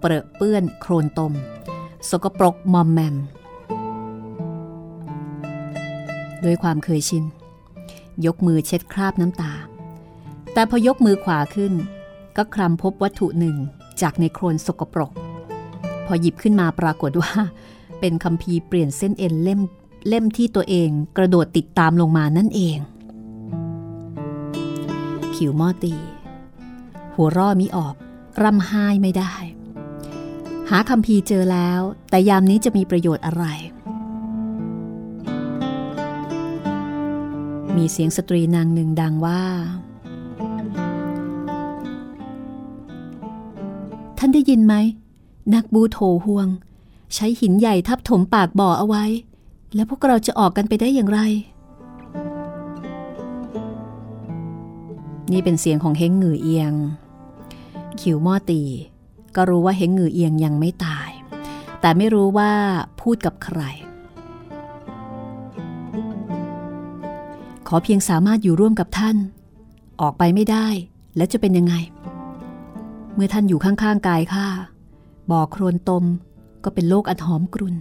[0.00, 1.32] เปรอะเปื้อนโครนตม
[2.10, 3.16] สกปรกมอมแมม
[6.44, 7.24] ด้วยความเคยชิน
[8.26, 9.52] ยกมือเช็ดคราบน้ำตา
[10.52, 11.72] แต่พอยกมือขวาขึ้น
[12.36, 13.56] ก็คลำพบวัตถุหนึ่ง
[14.00, 15.12] จากในโครนสกปรก
[16.06, 17.32] พอหยิบขึ้นมาปรากฏว่า
[18.00, 19.60] เป็นคัมภีร์เปลี่ยนเส้นเอ็นเล่ม
[20.08, 22.78] เล่มที่ตัวเองกระโดดติดตามลงมานั่นเอง
[25.34, 25.94] ขิวมอตี
[27.20, 27.94] หัวร่อมิออก
[28.42, 29.34] ร่ำไห้ไม่ได้
[30.70, 33.44] หาคำพีเจอแล้ว แต่ยามนี้จะมีประโยชน์อะไร
[37.76, 39.42] มีเสียงสตรีนางหนึ่งดังว่า
[44.18, 44.74] ท่านได้ยินไหม
[45.54, 46.48] นักบูโถห่วง
[47.14, 49.04] ใช้หินใหญ่ทับถมปากบ่อเอาไว้
[49.74, 51.20] แล้วพวกเราจะออกกันไปได้อย่างไร
[55.32, 56.74] นี่เป็นเสียงของเฮงหงือเอียง
[58.00, 58.62] ขิวมอตี
[59.36, 61.10] ก็รู้ว่าเฮงหงือเอียงยังไม่ตาย
[61.80, 62.52] แต่ไม่รู้ว่า
[63.00, 63.60] พูดกับใคร
[67.68, 69.16] ขอเพียงสามารถอยู่ร่วมกับท่าน
[70.00, 70.68] ออกไปไม่ได้
[71.16, 71.74] แล้วจะเป็นยังไง
[73.14, 74.46] เมื่อท่านอยู่ข้างๆกายข้า
[75.30, 76.04] บ่อโครนตม
[76.64, 77.76] ก็เป็นโลกอันหอมกรุ่น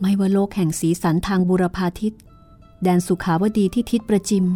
[0.00, 2.14] ไม่ว่าโลกแห่งสีสันทางบุรพาทิต
[2.82, 4.46] แดนสุขาวดีที่ทิศประจิม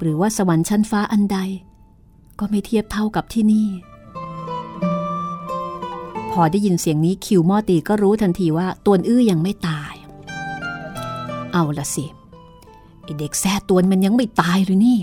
[0.00, 1.38] หรือว่าสวรรค์ชั้นฟ้าอันใด
[2.38, 3.68] ก็ไม่เทียบเท่ากับที่นี่
[6.32, 9.94] พอได้ยินเสียงนี้คิวมอตีก็รู้ทันทีว่าตัวอื้อยังไม่ตาย
[11.52, 12.06] เอาละสิ
[13.02, 15.00] ไอเด็กแซ่ตวนมันยังไม่ตายหรือนี่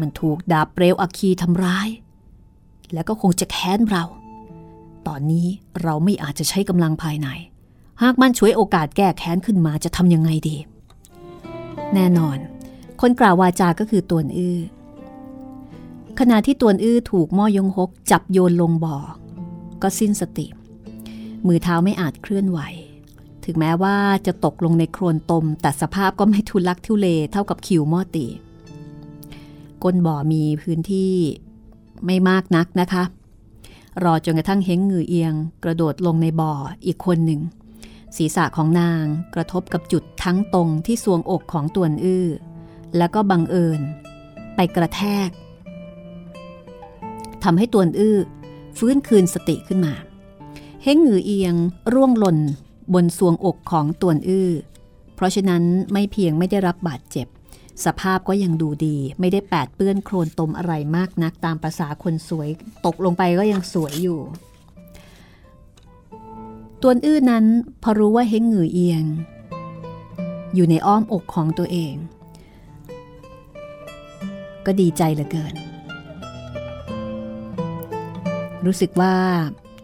[0.00, 1.88] มันถูกดาบเปลวอาคีทำร้าย
[2.92, 4.04] แล้วก็คงจะแค้นเรา
[5.06, 5.46] ตอนนี้
[5.82, 7.28] เราไม่อาจจะใช้กำลังภายใน
[8.02, 10.56] หากมันช่วยโอกาสแก้แค้นขึ้นมาจะทำยังไงดี
[11.94, 12.38] แน่นอน
[13.00, 14.58] คนกล่าววาจาก็คือตวนอื้อ
[16.20, 18.96] ขณะที่ตวนอื้อถูกม่อยงหกจับโยนลงบ่อ
[19.82, 20.46] ก็สิ้นสติ
[21.46, 22.60] มือเท้าไม่อาจเคลื่อนไหว
[23.44, 23.96] ถึงแม้ว่า
[24.26, 28.26] จะตกลงในโครนตม แต่สภาพก็ไม่ทุลักทุเลเท่ากับคิวมอตี
[29.82, 31.14] ก้นบ่อมีพื้นที่
[32.06, 33.04] ไม่มากนักนะคะ
[34.04, 35.34] รอจนกระทั่งเฮงงือเอียง
[35.64, 36.52] กระโดดลงในบ่อ
[36.86, 37.40] อีกคนหนึ่ง
[38.16, 39.04] ศีรษะของนาง
[39.34, 42.26] กระทบกับจุดทั้งตรงที่สวงอกของตวนอื้อ
[42.96, 43.80] แล้วก็บังเอิญ
[44.54, 45.28] ไปกระแทก
[47.44, 48.18] ทำให้ตวนอื้อ
[48.78, 49.94] ฟื้นคืนสติขึ้นมา
[50.82, 51.54] เฮงงือเอียง
[51.92, 52.38] ร่วงหล่น
[52.94, 54.50] บนสวงอกของตวนอื้อ
[55.14, 55.62] เพราะฉะนั้น
[55.92, 57.26] ไม่เพียงไม่ได้รับบาดเจ็บ
[57.84, 62.48] สภาพก็ยังดูดีไม่ได้แปดเปื้อนโครนตมอะไรมากนักตามประษาคนสวย
[62.86, 64.20] ตกลงไปก็ยังสวยอยู่
[66.82, 67.44] ตวนอื้อนั้น
[67.82, 69.04] พอรู้ว่าเฮงหงือเอียง
[70.54, 71.94] อยู่ในอ้อมอกของตัวเอง
[74.66, 75.54] ก็ดีใจเหลือเกิน
[78.66, 79.14] รู้สึกว่า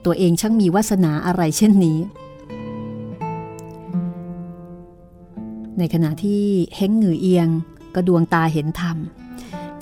[0.05, 1.99] ตัวเองช่างมีวาสนาอะไรเช่นนี้
[5.79, 6.43] ในขณะที่
[6.77, 7.49] เฮงหงือเอียง
[7.95, 8.97] ก็ดวงตาเห็นธรรม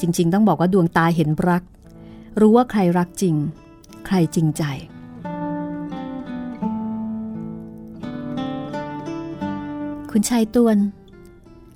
[0.00, 1.62] จริง ๆ ต้องบอกว่าดวงตาเห็นรัก
[2.40, 3.34] รู้ว่าใครรักจริง
[4.06, 4.62] ใครจริงใจ
[10.10, 10.76] คุณชายตวน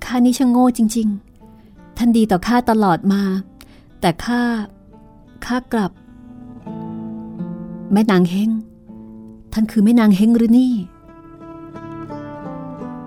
[0.05, 1.07] ข้านี่ช่างโง่จริง
[1.53, 3.23] ๆ ท่านดีต่อข้าตลอดมา
[4.01, 4.41] แต่ข้า
[5.45, 5.91] ข้ากลับ
[7.93, 8.49] แม่นางเฮง
[9.53, 10.73] ท่านคือแม่นางเฮงหรือนี่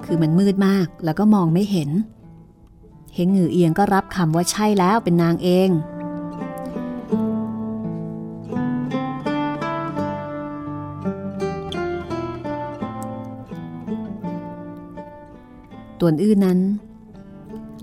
[0.05, 1.91] คือมันมืดมากแล้วก็มองไม่เห็น
[3.14, 5.68] เฮงหงือเอียงก็รับคำว่าใช่แล้วเป็นนางเอง
[16.01, 16.59] ตวนอื้อนั้น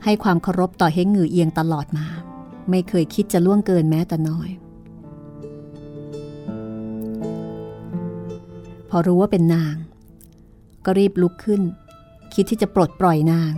[0.04, 2.06] ให้ความเคารพต่อเฮงหงือเอียงตลอดมา
[2.70, 4.50] ไม่เคยคิดจะล่วงเกินแม้แต่น้อย
[8.92, 9.76] พอรู้ว่าเป็นนาง
[10.86, 11.62] ก็รีบลุกขึ้น
[12.34, 13.54] คิดที่จะปลดปล่อยนาง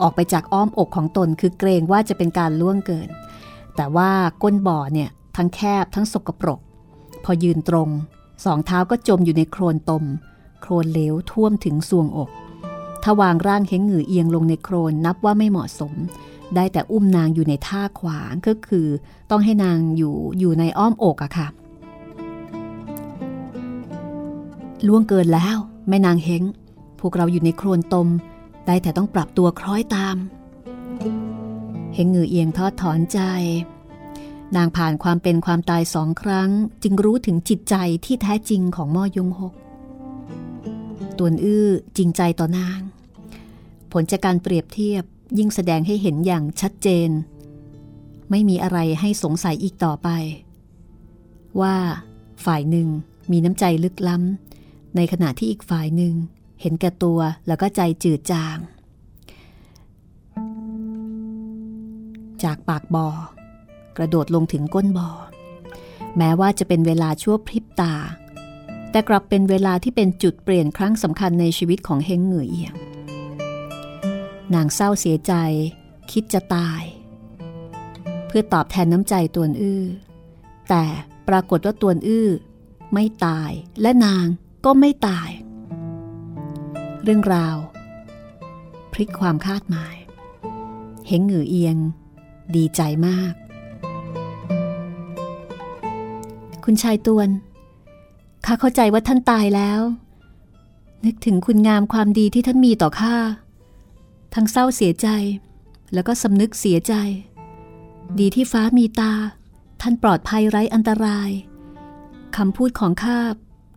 [0.00, 3.08] ออกไปจากอ้อมอกของตนคือเกรงว่าจะเป็นการล่วงเกิน
[3.76, 4.10] แต่ว่า
[4.42, 6.60] ก้นบ่อเนี่ยทั้งแคบทั้งสกปรก
[7.24, 7.88] พอยืนตรง
[8.44, 10.04] สองเท้าก็จมอยู่ในโครนตม
[10.60, 12.30] โครนเหลวท่วมถึงสวงอก
[13.02, 15.92] ถ้าวางร่างเฮงหงือเอียงลงในโครนนับว่าไม่เหมาะสม
[16.54, 18.86] ได้แต่อุ้มนางอยู่ในท่าขวางก็คือ
[19.30, 21.48] ต้องให้นางอยู่อยู่ในอ้อมอกอะค่ะ
[24.86, 25.56] ล่วงเกินแล้ว
[25.88, 26.42] แม่นางเฮง
[27.00, 28.08] พวกเราอยู่ในโครนตม
[28.66, 30.16] ได้แต่ต้องปรับตัวคล้อยตาม
[31.94, 33.20] เฮงงือเอียงทอดถอนใจ
[34.56, 36.50] นางผ่านความเป็นความตายสองครั้ง
[36.82, 37.74] จึงรู้ถึงจิตใจ
[38.04, 39.54] ที่แท้จริงของม่อยงหก
[41.18, 42.80] ตวนอื้อจริงใจต่อนาง
[43.92, 45.04] ผลจากการเปรียบเทียบ
[45.38, 47.10] ยิ่งแสดงให้เห็นอย่างชัดเจน
[48.30, 50.08] ไม่มีอะไรให้สงสัยอีกต่อไป
[51.60, 51.76] ว่า
[52.44, 52.88] ฝ่ายหนึ่ง
[53.30, 54.45] มีน้ำใจลึกล้ำ
[54.96, 56.14] ในขณะที่อีกฝ่ายหนึ่ง
[56.60, 58.58] เห็นแก่ตัวแล้วก็ใจจืดจาง
[62.42, 63.08] จากปากบ่อ
[63.96, 65.10] กระโดดลงถึงก้นบ่อ
[66.16, 67.94] แม้ว่าจะเป็นเวลาชั่วพริบตา
[68.90, 72.74] แต่กลับเป็นเวลาที่เป็นจุดเปลี่ยนครั้งสำคัญในชีวิตของเฮงเหงือเอียง
[74.54, 75.32] นางเศร้าเสียใจ
[76.12, 76.82] คิดจะตาย
[78.26, 79.84] เพื่อตอบแทนน้ำใจตวนอื้อ
[80.68, 80.84] แต่
[81.28, 82.28] ปรากฏว่าตวนอื้อ
[82.92, 83.50] ไม่ตาย
[83.82, 84.26] และนาง
[84.66, 85.30] ก็ไม่ตาย
[87.02, 87.56] เรื่องราว
[88.92, 89.96] พลิกความคาดหมาย
[91.06, 91.76] เฮงหงือเอียง
[92.56, 93.32] ดีใจมาก
[96.64, 97.28] คุณชายตวน
[98.46, 99.80] ข้าเข้าใจว่าท่านตายแล้ว
[101.04, 103.16] นึกถึงคุณงามความดีที่ท่านมีต่อข้า
[104.34, 105.08] ทั้งเศร้าเสียใจ
[105.94, 106.94] แล้วก็สำนึกเสียใจ
[108.20, 109.12] ดีที่ฟ้ามีตา
[109.80, 111.30] ท่านปลอดภัยไร้อันตราย
[112.36, 113.20] คำพูดของข้า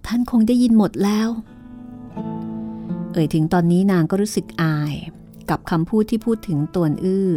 [0.05, 1.29] ท่านคงได้ยินหมดแล้ว
[3.11, 4.93] เอ่ยถึงตอนนี้นางก็รู้สึกอาย
[5.49, 7.29] กับคำพูดที่พูดถึงตวนอื้อ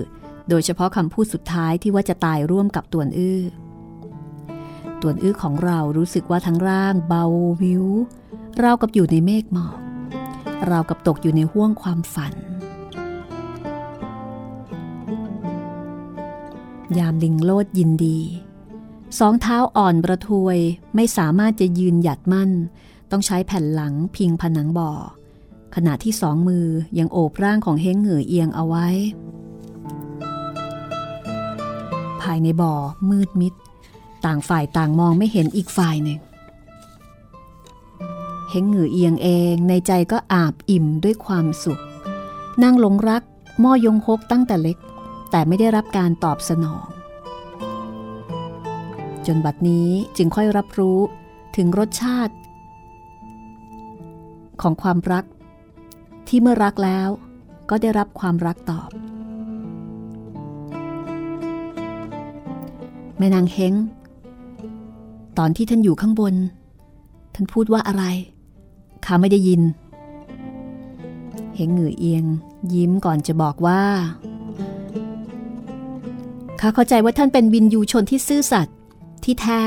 [0.48, 3.40] โดยเฉพาะคำพูดสุดท้ายที่ว่าจะตายร่วมกับตวนอื้อ
[5.02, 7.24] ตวนอื้อของเรารู้สึกว่าทั้งร่างเบา
[7.62, 7.84] วิว
[8.58, 9.78] เรากับอยู่ในเมฆหมอก
[10.68, 12.34] เรากับตกอยู่ในห้วงความฝัน
[16.98, 18.18] ยามลิงโลดยินดี
[19.18, 20.58] สองเท้าอ่อนประทวย
[20.94, 22.50] ไม่สามารถจะยืนหยัดมั่น
[23.10, 24.90] ต้องใช้แผ่นหลังพิงผนังบ่อ
[25.74, 26.66] ขณะที่สองมือ
[26.98, 28.86] ยังโอบร่างของเฮงเหงื่อเอียงเอาไว้
[32.22, 32.74] ภายในบ่อ
[33.10, 33.54] มืดมิด
[34.24, 36.18] ต่างฝ่ายต่างมองไม่เห็นอีกฝ่ายหนึ่ง
[38.50, 41.82] เฮงเหงื่อเอียงเองในใจก็อาบอิ่มด้วยความสุข
[42.62, 43.22] นั่งหลงรัก
[43.62, 44.78] ม่อยงฮกตั้งแต่เล็ก
[45.30, 46.86] แต่ไม่ได้รับการตอบสนอง
[49.27, 50.99] จนบัดนี้จึงค่อยรับรู้
[51.57, 52.35] ถึงรสชาติ
[54.62, 55.25] ของความรัก
[56.29, 57.09] ที่เมื่อรักแล้ว
[57.70, 58.91] ก็ได้รับความรักตอบ
[63.18, 63.75] แม่นางเฮง
[65.39, 66.35] ตอนที่ท่านอยู่ข้างบน
[67.35, 68.05] ท่านพูดว่าอะไร
[69.05, 69.62] ข้าไม่ได้ยิน
[71.57, 72.25] เฮงเหงื่อเอียง
[72.75, 73.83] ยิ้มก่อนจะบอกว่า
[76.61, 78.77] ข้าเข้าใจว่าท่านเป็นวินยูชนที่ซื่อสัตย์
[79.25, 79.61] ที่แท้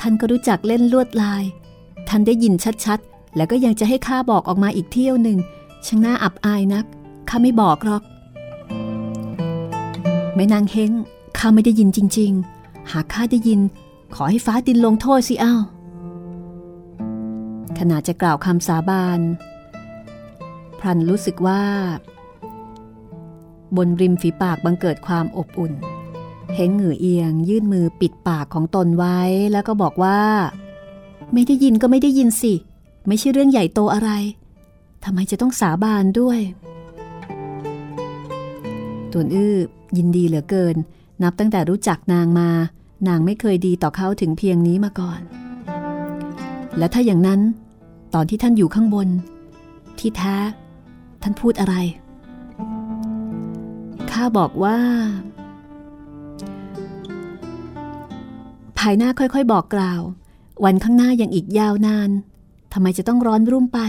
[0.00, 1.44] ท่านก็รู้จักเล่นลวดลาย
[2.08, 5.38] ท่านได้ยินชัดๆ แล้วก็ยังจะให้ข้าบอกออกมาอีกเที่ยวหนึ่ง
[5.86, 6.84] ช่างน่าอับอายนัก
[7.28, 8.02] ข้าไม่บอกหรอก
[10.34, 10.92] แม่นางเฮง
[11.38, 12.32] ข้าไม่ได้ยินจริง
[12.62, 13.60] ๆ หากข้าได้ยิน
[14.14, 15.62] ขอให้ฟ้าดินลงโทษสิอ้าว
[17.78, 19.20] ขณะจะกล่าวคำสาบาน
[20.78, 21.62] พรันรู้สึกว่า
[23.76, 25.72] บนริมฝีปากบังเกิดความอบอุ่น
[26.56, 29.18] เห็นเหงื่อเอียงยื่นมือปิดปากของตนไว้
[29.52, 30.20] แล้วก็บอกว่า
[31.32, 32.54] ไม่ได้ยินก็ไม่ได้ยินสิ
[33.06, 34.10] ไม่ใช่เรื่องใหญ่โตอะไร
[35.04, 36.38] ทำไมจะต้องสาบานด้วย
[39.12, 39.56] ตวนอื้อ
[39.96, 40.76] ยินดีเหลือเกิน
[41.22, 42.50] นับตั้งแต่รู้จักนางมา
[43.08, 45.20] นางไม่เคยดีต่อเขาถึงเพียงนี้มาก่อน
[46.78, 47.40] และถ้าอย่างนั้น
[48.14, 49.08] ตอนที่ท่านอยู่ข้างบน
[49.98, 50.36] ที่แท้
[51.22, 51.74] ท่านพูดอะไร
[54.10, 54.78] ข้าบอกว่า
[58.82, 60.00] ภายหน้าค่อยๆ บอกกล่าว
[60.64, 62.10] วันข้างหน้ายังอีกยาวนาน
[62.72, 63.80] ทำไมจะต้องร้อนรุ่มไป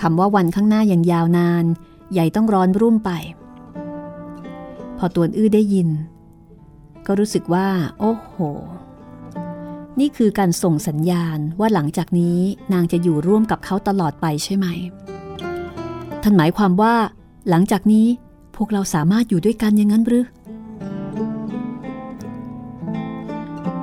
[0.00, 1.64] คำว่าวันข้างหน้ายังยาวนาน
[2.12, 3.10] ใหญ่ต้องร้อนรุ่มไป
[4.98, 5.88] พอตัวอื้อได้ยิน
[7.06, 7.68] ก็รู้สึกว่า
[7.98, 8.36] โอ้โห
[10.00, 12.38] นี่คือการส่งสัญญาณว่าหลังจากนี้
[12.72, 14.66] นางจะอยู่ร่วมกับเขาตลอดไปใช่ไหม
[16.22, 16.94] ท่านหมายความว่า
[17.48, 18.06] หลังจากนี้
[18.56, 20.24] พวกเราสามารถอยู่ด้วยกันอย่างนั้นหรือ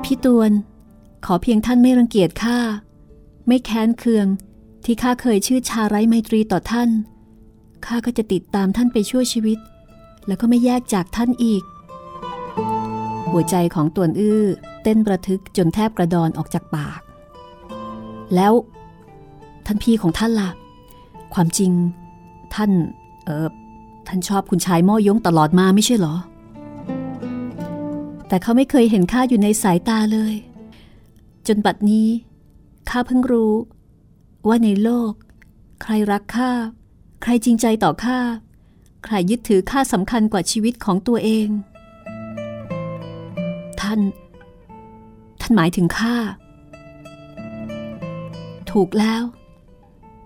[0.08, 0.52] พี่ตวน
[1.26, 2.60] ขอเพียงท่านไม่รังเกียจข้า
[3.48, 4.28] ไม่แค้นเคือง
[4.86, 6.90] ที่ข้าเคยชื่อชาไร้ไมตรีต่อท่าน
[7.86, 9.60] ข้าก็จะติดตามท่านไปช่วยชีวิต
[10.28, 11.64] แล้วก็ไม่แยกจากท่านอีก
[13.32, 14.44] หัวใจของตวนอื้อ
[14.84, 17.02] เต้นประทึกจนแทบกระดอนออกจากปาก
[18.36, 18.54] แล้ว
[19.66, 20.50] ท่านพี่ของท่านล่ะ
[21.34, 21.72] ความจริง
[22.56, 22.72] ท่าน
[23.26, 23.48] เออ
[24.08, 26.16] ท่านชอบคุณชายม่อยงตลอดมาไม่ใช่เหรอ
[28.28, 30.34] แต่เขาไม่เคยเห็นข้าอยู่ในสายตาเลย
[31.48, 32.10] จนบัดนี้
[32.90, 33.54] ข้าเพิ่งรู้
[34.48, 35.12] ว่าในโลก
[35.82, 36.52] ใครรักข้า
[37.22, 38.20] ใครจริงใจต่อข้า
[39.06, 41.48] ใครยึดถือข้าสำคัญกว่าชีวิตของตัวเอง
[43.80, 44.00] ท่าน
[45.42, 46.16] ท่านหมายถึงข้า
[48.72, 49.24] ถูกแล้ว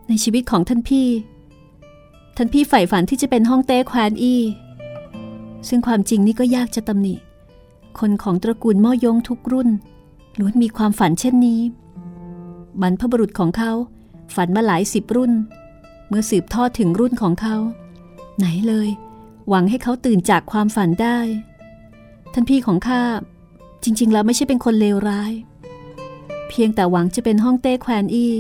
[0.08, 1.08] ในชีวิตของท่านพี่
[2.38, 4.42] ท่านพี่ใฝ่ฝันที่จะเป็นห้องเต้แควนอี้
[5.68, 7.16] ซึ่งความจริงนี่ก็ยากจะตำหนิ
[8.00, 9.70] คนของตระกูลม่อยงทุกรุ่น
[10.40, 11.62] ล้วนมีความฝันเช่นนี้
[12.82, 13.72] บรรพบุรุษของเขา
[14.36, 15.32] ฝันมาหลายสิบรุ่น
[16.08, 17.56] เมื่อสืบทอดถึงรุ่นของเขา
[18.38, 18.90] ไหนเลย
[19.50, 21.20] หวังให้เขาตื่นจากความฝันได้
[22.34, 23.04] ท่านพี่ของข้า
[23.84, 25.32] จริง ๆ แล้วไม่ใช่เป็นคนเลวร้าย
[26.50, 28.34] เพียงแต่หวังจะเป็นห้องเต้แควนอี้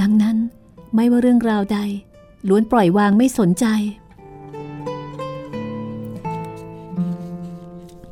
[0.00, 0.36] ดังนั้น
[0.94, 1.78] ไม่ว่าเรื่องราวใด
[2.48, 3.66] ล้วนปล่อยวางไม่สนใจ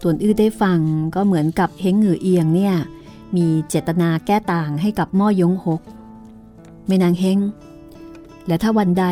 [0.05, 0.81] ตวนอื้อได้ฟัง
[1.15, 2.75] ก็เหมือนกับเฮงเหงือเอียงเนี่ย
[3.37, 5.81] มีเจตนาแก้ต่างให้กับม่อยงหก
[6.87, 7.39] แม่นางเฮง
[8.47, 9.05] และถ้าวันใด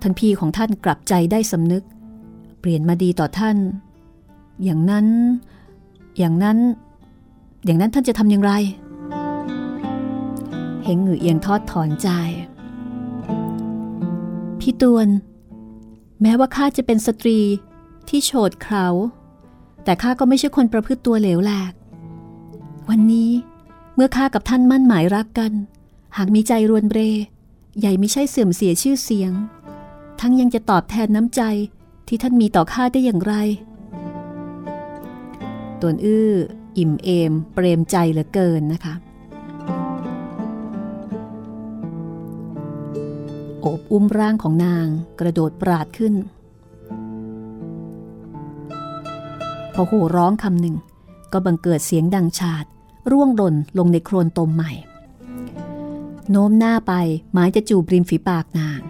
[0.00, 1.84] ท่านพี่ของท่านกลับใจได้สำนึก
[2.60, 3.56] เปลี่ยนมาดีต่อท่าน
[4.64, 5.06] อย่างนั้น
[6.18, 6.58] อย่างนั้น
[7.64, 8.52] อย่างนั้นท่านจะทำอย่างไร
[10.84, 12.08] เฮงหงือเอียงทอดถอนใจ
[14.60, 15.08] พี่ตวน
[16.22, 17.38] แม้ว่าข้าจะเป็นสตรี
[18.08, 18.86] ที่โฉดเขา
[19.84, 21.72] แต่ข้าก็ไม่ใช่คนประพฤติตัวเหลวแหลก
[22.88, 23.30] วันนี้
[23.94, 25.52] เมื่อข้ากับท่านมั่นหมายรักกัน
[26.16, 27.00] หากมีใจรวนเร
[27.78, 29.32] ใหญ่ไม่ใช่เสื่อมเสียชื่อเสียง
[30.20, 31.42] ทั้งยังจะตอบแทนน้ำใจ
[32.08, 33.34] ที่ท่านมีต่อข้าได้อย่างไร
[35.80, 36.32] ตวนอื้อ
[36.78, 38.94] อิ่มเอม เปรมใจเหลือเกินนะคะ
[43.60, 44.86] โอบอุ้มร่างของนาง
[45.20, 46.14] กระโดดปราดขึ้น
[49.80, 50.76] อหูร้องคำหนึ่ง
[51.32, 52.64] ก็บังเกิดเสียงดังฉาด
[53.10, 54.72] ร่วงหล่นลงในโครนตมใหม่
[56.30, 56.92] โน้มหน้าไป
[57.32, 58.80] หมายจะจูบริมฝีปากนาง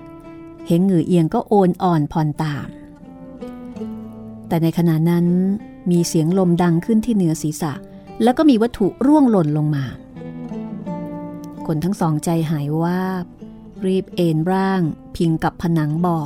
[0.66, 2.68] เห็นหงือเอียงก็โอนอ่อนผ่อนตาม
[4.48, 5.26] แต่ในขณะนั้น
[5.90, 7.72] มีเสียงลมดังขึ้นที่เหนือศีรษะ
[8.22, 9.84] แล้วก็มีวัตถุร่วงหล่นลงมา
[11.66, 13.00] คนทั้งสองใจหายว่า
[13.80, 14.82] บ รีบเอนร่าง
[15.16, 16.18] พิงกับผนังบ่อ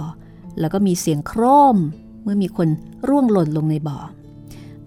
[0.61, 1.43] แล้วก็มีเสียงโคร
[1.75, 1.77] ม
[2.23, 2.69] เมื่อมีคน
[3.09, 3.99] ร่วงหล่นลงในบ่อ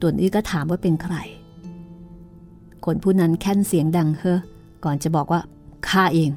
[0.01, 1.15] ตัวนี้ก็ถามว่าเป็นใคร
[2.85, 4.39] คนผู้นั้นแค่นเสียงดังเฮ้อ
[4.85, 5.41] ก่อนจะบอกว่า
[5.87, 6.31] ข้าเอง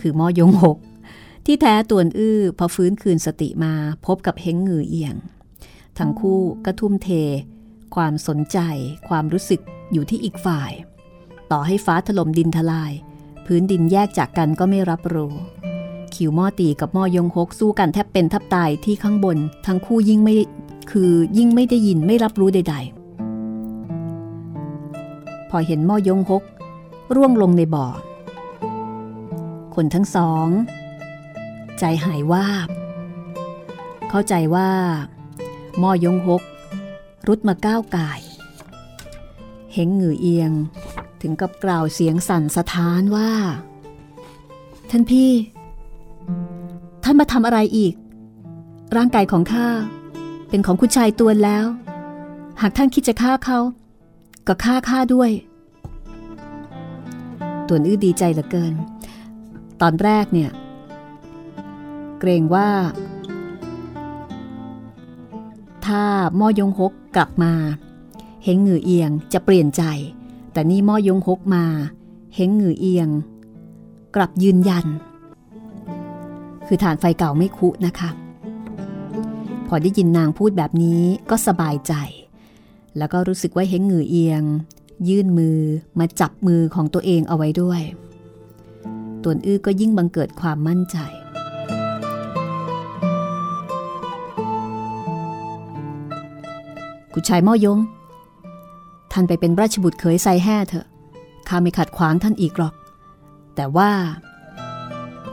[0.00, 0.78] คือมอยงหก
[1.46, 3.72] ที่แท้ตวนอื้อพอฟื้นคืนสติมา
[4.06, 5.16] พบกับเฮงงือเอียง
[5.98, 7.08] ทั้งคู่ก็ทุ่มเท
[7.94, 8.58] ความสนใจ
[9.08, 9.60] ความรู้สึก
[9.92, 10.72] อยู่ที่อีกฝ่าย
[11.50, 12.92] ต่อให้ฟ้าถล่มดินทลาย
[13.46, 15.34] พื้นดินแยกจากกันก็ไม่รับรู้
[16.14, 20.34] ขิวหม้อตีกับหม้อยงฮกสู้กันแทบเป็นทับตายที่ข้างบน ทั้งคู่ยิ่งไม่
[20.90, 22.74] คือยิ่งไม่ได้ยินไม่รับรู้ใด
[24.02, 26.42] ๆ พอเห็นหม้อยงฮก
[27.14, 27.86] ร่วงลงในบ่อ
[29.74, 30.48] คนทั้งสอง
[31.78, 32.68] ใจหายวาบ
[34.10, 34.70] เข้าใจว่า
[35.80, 36.42] หม้อยงฮก
[37.28, 38.20] รุดมาก้าวกาย
[39.72, 40.52] เห็งหงือเอียง
[41.20, 43.30] ถึงกับกล่าวเสียงสั่นสะท้านว่า
[44.90, 45.30] ท่านพี่
[47.04, 47.94] ท่านมาทำอะไรอีก
[48.96, 49.68] ร่างกายของข้า
[50.54, 51.64] เป็นของคุณชายตัวแล้ว
[52.60, 53.58] หากท่านคิดจะฆ่าเขา
[54.46, 55.30] ก็ฆ่าข้าด้วย
[57.68, 58.74] ตัวอื้อดีใจเหลือเกิน
[59.80, 60.50] ตอนแรกเนี่ย
[62.18, 62.70] เกรงว่า
[65.86, 66.02] ถ้า
[66.40, 67.52] ม่อยงฮกกลับมา
[68.44, 69.82] เฮงหงือเอียงจะเปลี่ยนใจ
[70.52, 71.64] แต่นี่ม่อยงฮกมา
[72.34, 73.08] เฮงงือเอียง
[74.16, 74.86] กลับยืนยัน
[76.66, 78.10] คือฐานไฟเก่าไม่คุนะคะ
[79.74, 81.94] อได้ยินนางพูดแบบนี้ก็สบายใจ
[82.98, 84.42] แล้วก็รู้สึกว่าเฮงงือเอียง
[85.08, 85.58] ยื่นมือ
[85.98, 87.80] มาจับมือของตัวเองเอาไว้ด้วย
[89.22, 90.98] ตวนอื้อก็ยิ่งบังเกิดความมั่นใจ
[97.14, 97.78] กุชายม่อยง
[99.12, 100.86] ท่านไปเป็นราชบุตรเขยไซแห่เถอะ
[101.48, 102.74] ข้าไม่ขัดขวางท่านอีกหรอก
[103.56, 103.90] แต่ว่า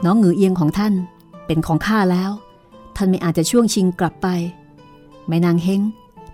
[0.04, 0.94] น้องหงือเอียงของท่าน
[1.46, 2.30] เป็นของข้าแล้ว
[3.02, 4.28] ท่านไม่อาจจะช่วงชิงกลับไป
[5.28, 5.82] แม่นางเฮง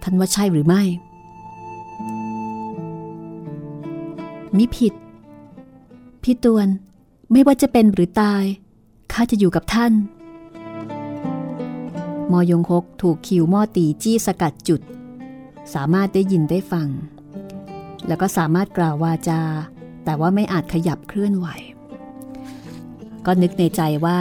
[0.03, 0.83] ท่านว่าใช่หรือไม่
[4.57, 4.95] มิผิด
[6.23, 6.69] พี่ตวน
[7.33, 8.45] ไม่ว่าจะเป็นหรือตาย
[9.13, 9.93] ข้าจะอยู่กับท่าน
[12.31, 14.81] มอยงคกถูกคิวม่อตีจี้สกัดจุด
[15.75, 16.89] สามารถได้ยินได้ฟัง
[18.07, 19.41] แล้วก็สามารถกล่าววาจา
[20.05, 21.47] แต่ว่าไม่อาจขยับเคลื่อนไหว
[23.27, 24.21] ก็นึกในใจว่า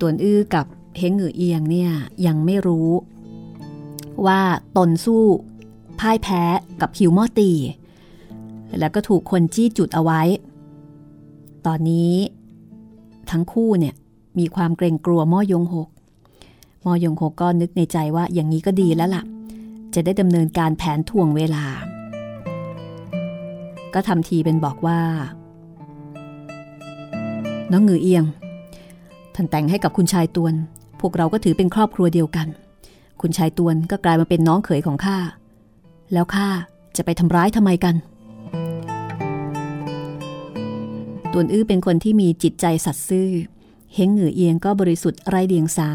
[0.00, 0.66] ตวนอื้อกับ
[0.98, 1.90] เฮงหงือเอียงเนี่ย
[2.26, 2.88] ยังไม่รู้
[4.26, 4.40] ว่า
[4.76, 5.24] ตนสู้
[6.00, 6.42] พ่ายแพ้
[6.80, 7.50] กับหิวมอตี
[8.78, 10.22] แล้วก็ถูกคนจี้จุดเอาไว้
[11.66, 12.14] ตอนนี้
[13.30, 13.94] ทั้งคู่เนี่ย
[14.38, 15.88] มีความเกรงกลัวม่อยงหก
[16.84, 19.24] ม่อยงหกก็นึกในใจว่าอย่างนี้ก็ดีแล้วล่ะ
[19.94, 21.64] จะได้ดำเนินการแผนถ่วงเวลา
[23.94, 25.00] ก็ทำทีเป็นบอกว่า
[27.72, 28.24] น้องหงือเอียง
[29.34, 30.54] ท่านแต่งให้กับคุณชายตวน
[31.00, 32.48] พวกเราก็ถือเป็นครอบครัวเดียวกัน
[33.20, 35.18] คุณชายตวนก็กลายมาเป็นน้องเขยของข้า
[36.12, 36.48] แล้วข้า
[36.96, 37.94] จะไปทำร้ายทำไมกัน
[41.32, 43.30] ตวนอื้อเป็นคนที่มีจิตใจสัตย์ซื่อ
[43.94, 45.90] เฮงเหงือเอียงก็บริสุทธิ์ไร้เดียงสา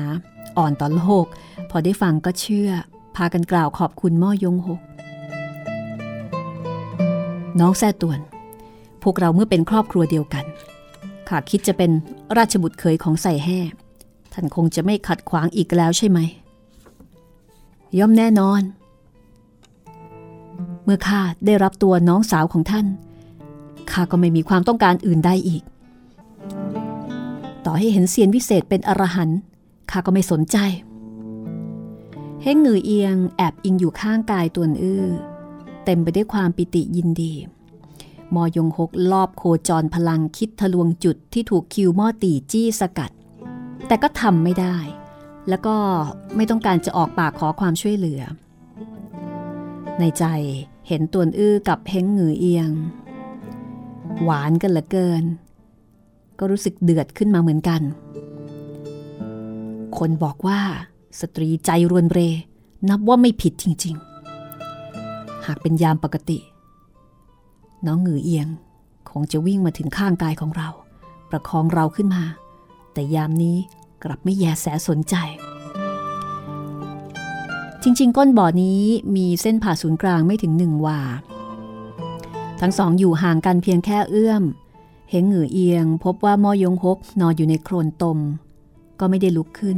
[0.58, 1.26] อ่อนต่อโลก
[1.70, 2.70] พอได้ฟังก็เชื่อ
[3.16, 4.82] พากันกล่าวขอบคุณม่อยงหก
[7.60, 8.20] น้องแซ่ตวน
[9.04, 10.46] พวกเราเมื่อเป็นครอบครัวเดียวกัน
[11.28, 11.92] ข้าคิดจะเป็น
[12.38, 13.60] ราชบุตรเคยของใส่แห่
[14.34, 16.20] ท่านคงจะไม่ขัดขวางอีกแล้วใช่ไหม
[18.00, 18.62] ย่อมแน่นอน
[20.84, 22.86] เมื่อข้าได้รับตัวน้องสาวของท่าน
[23.92, 25.64] ข้าก็ไม่มีความต้องการอื่นใดอีก
[27.66, 29.40] ต่อให้เห็นเซียนวิเศษเป็นอรหันต์
[29.92, 30.58] ข้าก็ไม่สนใจ
[32.42, 35.06] เฮงเงือเอียงแอบอิงอยู่ข้างกายตัวอื้อ
[35.86, 37.34] เต็มไปด้วยความปิติยินดี
[38.34, 43.12] มอยงหกลอบโคจรพลังคิดทะลวงจุดที่ถูกคิวมอตีจี้สกัด
[43.88, 44.78] แต่ก็ทำไม่ได้
[45.50, 45.76] แล้วก็
[46.36, 48.22] ไม่ต้องการจะออกปากขอความช่วยเหลือ
[50.00, 50.26] ในใจ
[50.88, 52.70] เห็นตวนอื้อกับเฮงหงือเอียง
[54.24, 55.24] หวานกันเหลือเกิน
[56.40, 57.82] ก็รู้สึกเดือดขึ้นมาเหมือนกัน
[59.98, 60.60] คนบอกว่า
[61.20, 62.20] สตรีใจรวนเร
[62.90, 63.96] นับว่าไม่ผิดจริง
[64.72, 66.40] ๆ หากเป็นยามปกติ
[67.86, 68.48] น้องเหงือเอียง
[69.10, 70.70] คงจะวิ่งมาถึงข้างกายของเรา
[71.30, 72.24] ประคองเราขึ้นมา
[72.94, 73.58] แต่ยามนี้
[74.04, 75.16] กลับไม่แยแสสนใจ
[77.84, 78.84] จริง ๆ ก้นบ่อนี้
[79.16, 81.00] มีเส้นผ่าศูนย์กลางไม่ถึงหนึ่งวา
[82.62, 84.44] ทั้งสองอยู่ห่างกันเพียงแค่เอื้อม
[85.12, 88.20] เห็นหงือเอียง พบว่ามอยงฮกนอนอยู่ในโครนตม
[89.00, 89.78] ก็ไม่ได้ลุกขึ้น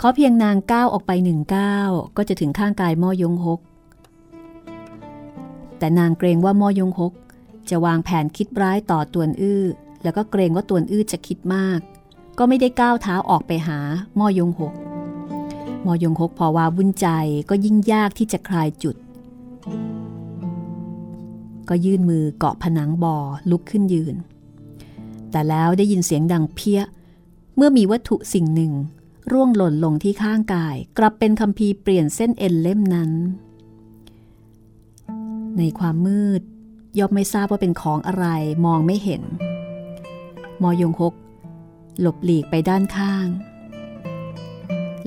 [0.00, 3.60] ขอเพียงนางก้าวออกไปหนึ่งก้าวก็จะถึงข้างกายมอยงฮก
[5.78, 7.12] แต่นางเกรงว่ามอยงฮก
[7.70, 9.64] จะวางแผนคิดร้ายต่อตวนอื้อ
[10.02, 11.80] แล้วก็เกรงว่าตวนอื้อจะคิดมาก
[12.38, 13.78] ก็ไม่ได้ก้าวเท้าออกไปหา
[14.18, 14.72] มอยงหก
[15.86, 17.08] มอยงหกพอว่าวุ่นใจ
[17.50, 18.96] ก็ยิ่งยากที่จะคลายจุด
[21.68, 23.16] ก็ยื่นมือเกาะผนังบ่อ
[23.50, 24.16] ลุกขึ้นยืน
[25.30, 26.80] แต่แล้วได้ยินเสียงดังเพี้ย
[27.56, 28.72] เมื่อมีวัตถุสิ่งหนึ่ง
[29.32, 33.10] ร่วงหล่นลงที่ข้างกาย กลับเป็นคำพีเปลี่ยนเส้นเอ็นเล่มนั้น
[35.58, 36.42] ในความมืด
[36.98, 38.26] ย่อมไม่ทราบว่าเป็นของอะไร
[38.64, 39.22] มองไม่เห็น
[40.62, 41.14] มอยงหก
[42.00, 43.26] หลบหลีกไปด้านข้าง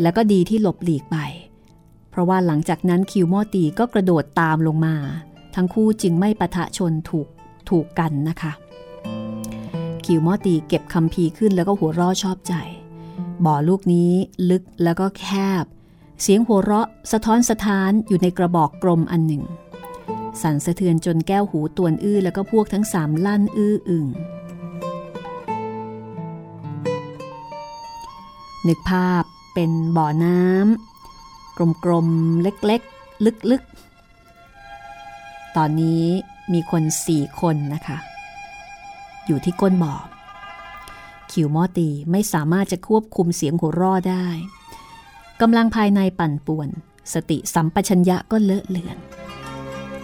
[0.01, 1.17] แล้วก็ดีที่หลบหลีกไป
[2.09, 4.95] เพราะว่าหลังจากนั้นคิวมอตีก็กระโดดตามลงมา
[5.55, 7.27] ทั้งคู่จึงไม่ปะทะชนถูก
[7.69, 8.51] ถูกกันนะคะ
[10.05, 12.53] คิวมอตีเก็บคำพีขึ้นแล้วก็หัวเราะชอบใจ
[13.45, 14.11] บ่อลูกนี้
[14.49, 15.25] ลึกแล้วก็แค
[15.63, 15.65] บ
[16.21, 19.43] เสียงหัวเราะสะท้อนสะท้านอยู่ในกระบอกกลมอันหนึ่ง
[20.41, 24.05] สั่นสะเทือนจนแก้วหูตวนอื้อแล้วก็พวกทั้งสามลั่นอื้ออึง
[28.69, 36.05] นึกภาพเป็นบ่อน้ำกลมๆ เล็กๆ ลึกๆ ตอนนี้
[36.53, 37.97] มีคนสี่คนนะคะ
[39.25, 39.93] อยู่ที่ก้นบ่อ
[41.31, 44.27] คิวมอตีไม่สามารถจะควบคุมเสียงหัวร่อได้
[45.41, 46.69] กำลังภายในปั่นป่วน
[47.13, 48.97] สติสัมปชัญญะก็เลอะเลือน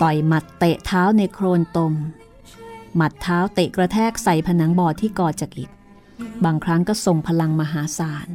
[0.02, 1.94] ต่อยหมัดเตะเท้าในโครนตม
[2.96, 5.72] หมัดเท้าเตะกระแทกใส่ผนังบ่อที่ก่อจากอิฐ
[6.46, 8.28] บางครั้งก็ส่งพลังมหาศาล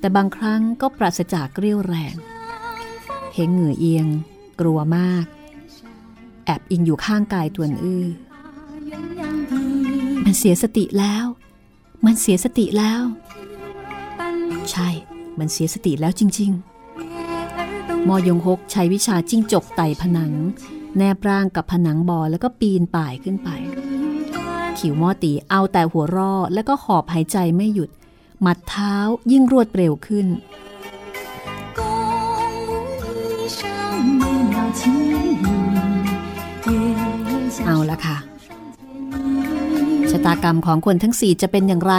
[0.00, 2.14] แต่บางครั้งก็ปราศจากเรี่ยวแรง
[3.34, 4.06] เห็นเหงื่อเอียง
[4.60, 5.24] กลัวมาก
[6.44, 8.06] แอบอิงอยู่ข้างกายตวนอื้อ
[10.24, 11.24] มันเสียสติแล้ว
[12.04, 13.02] มันเสียสติแล้ว
[14.70, 14.88] ใช่
[15.38, 16.50] มันเสียสติแล้วจริง
[17.28, 20.32] ๆ มอยงฮกใช้วิชาจิ้งจกไต่ผนัง
[20.96, 23.48] แนบร่างกับผนังบอแล้วก็ปีนป่ายขึ้นไป
[24.78, 27.90] ขิวมอตีเอาแต่หัวรอแล้วก็หอบหายใจไม่หยุด
[28.42, 28.94] หมัดเท้า
[29.32, 30.26] ยิ่งรวดเร็วขึ้น
[37.66, 38.16] เอาละค่ะ
[40.10, 41.96] ชะตากรรมของคนทั้งสี่จะเป็นอย่างไร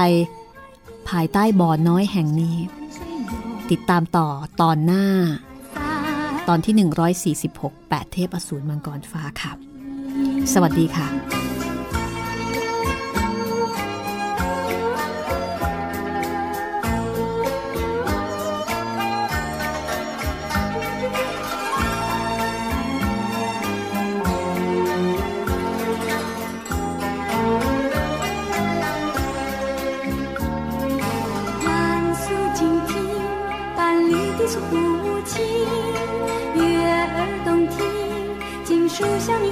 [1.10, 2.58] ภายใต้บ่อน้อยแห่งนี้
[3.72, 4.28] ติดตามต่อ
[4.62, 5.06] ตอนหน้า
[6.48, 6.74] ตอนที่
[7.56, 9.52] 146 8 เทพอสูรมังกรฟ้าค่ะ
[10.54, 11.39] สวัสดีค่ะ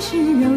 [0.09, 0.56] ห้อ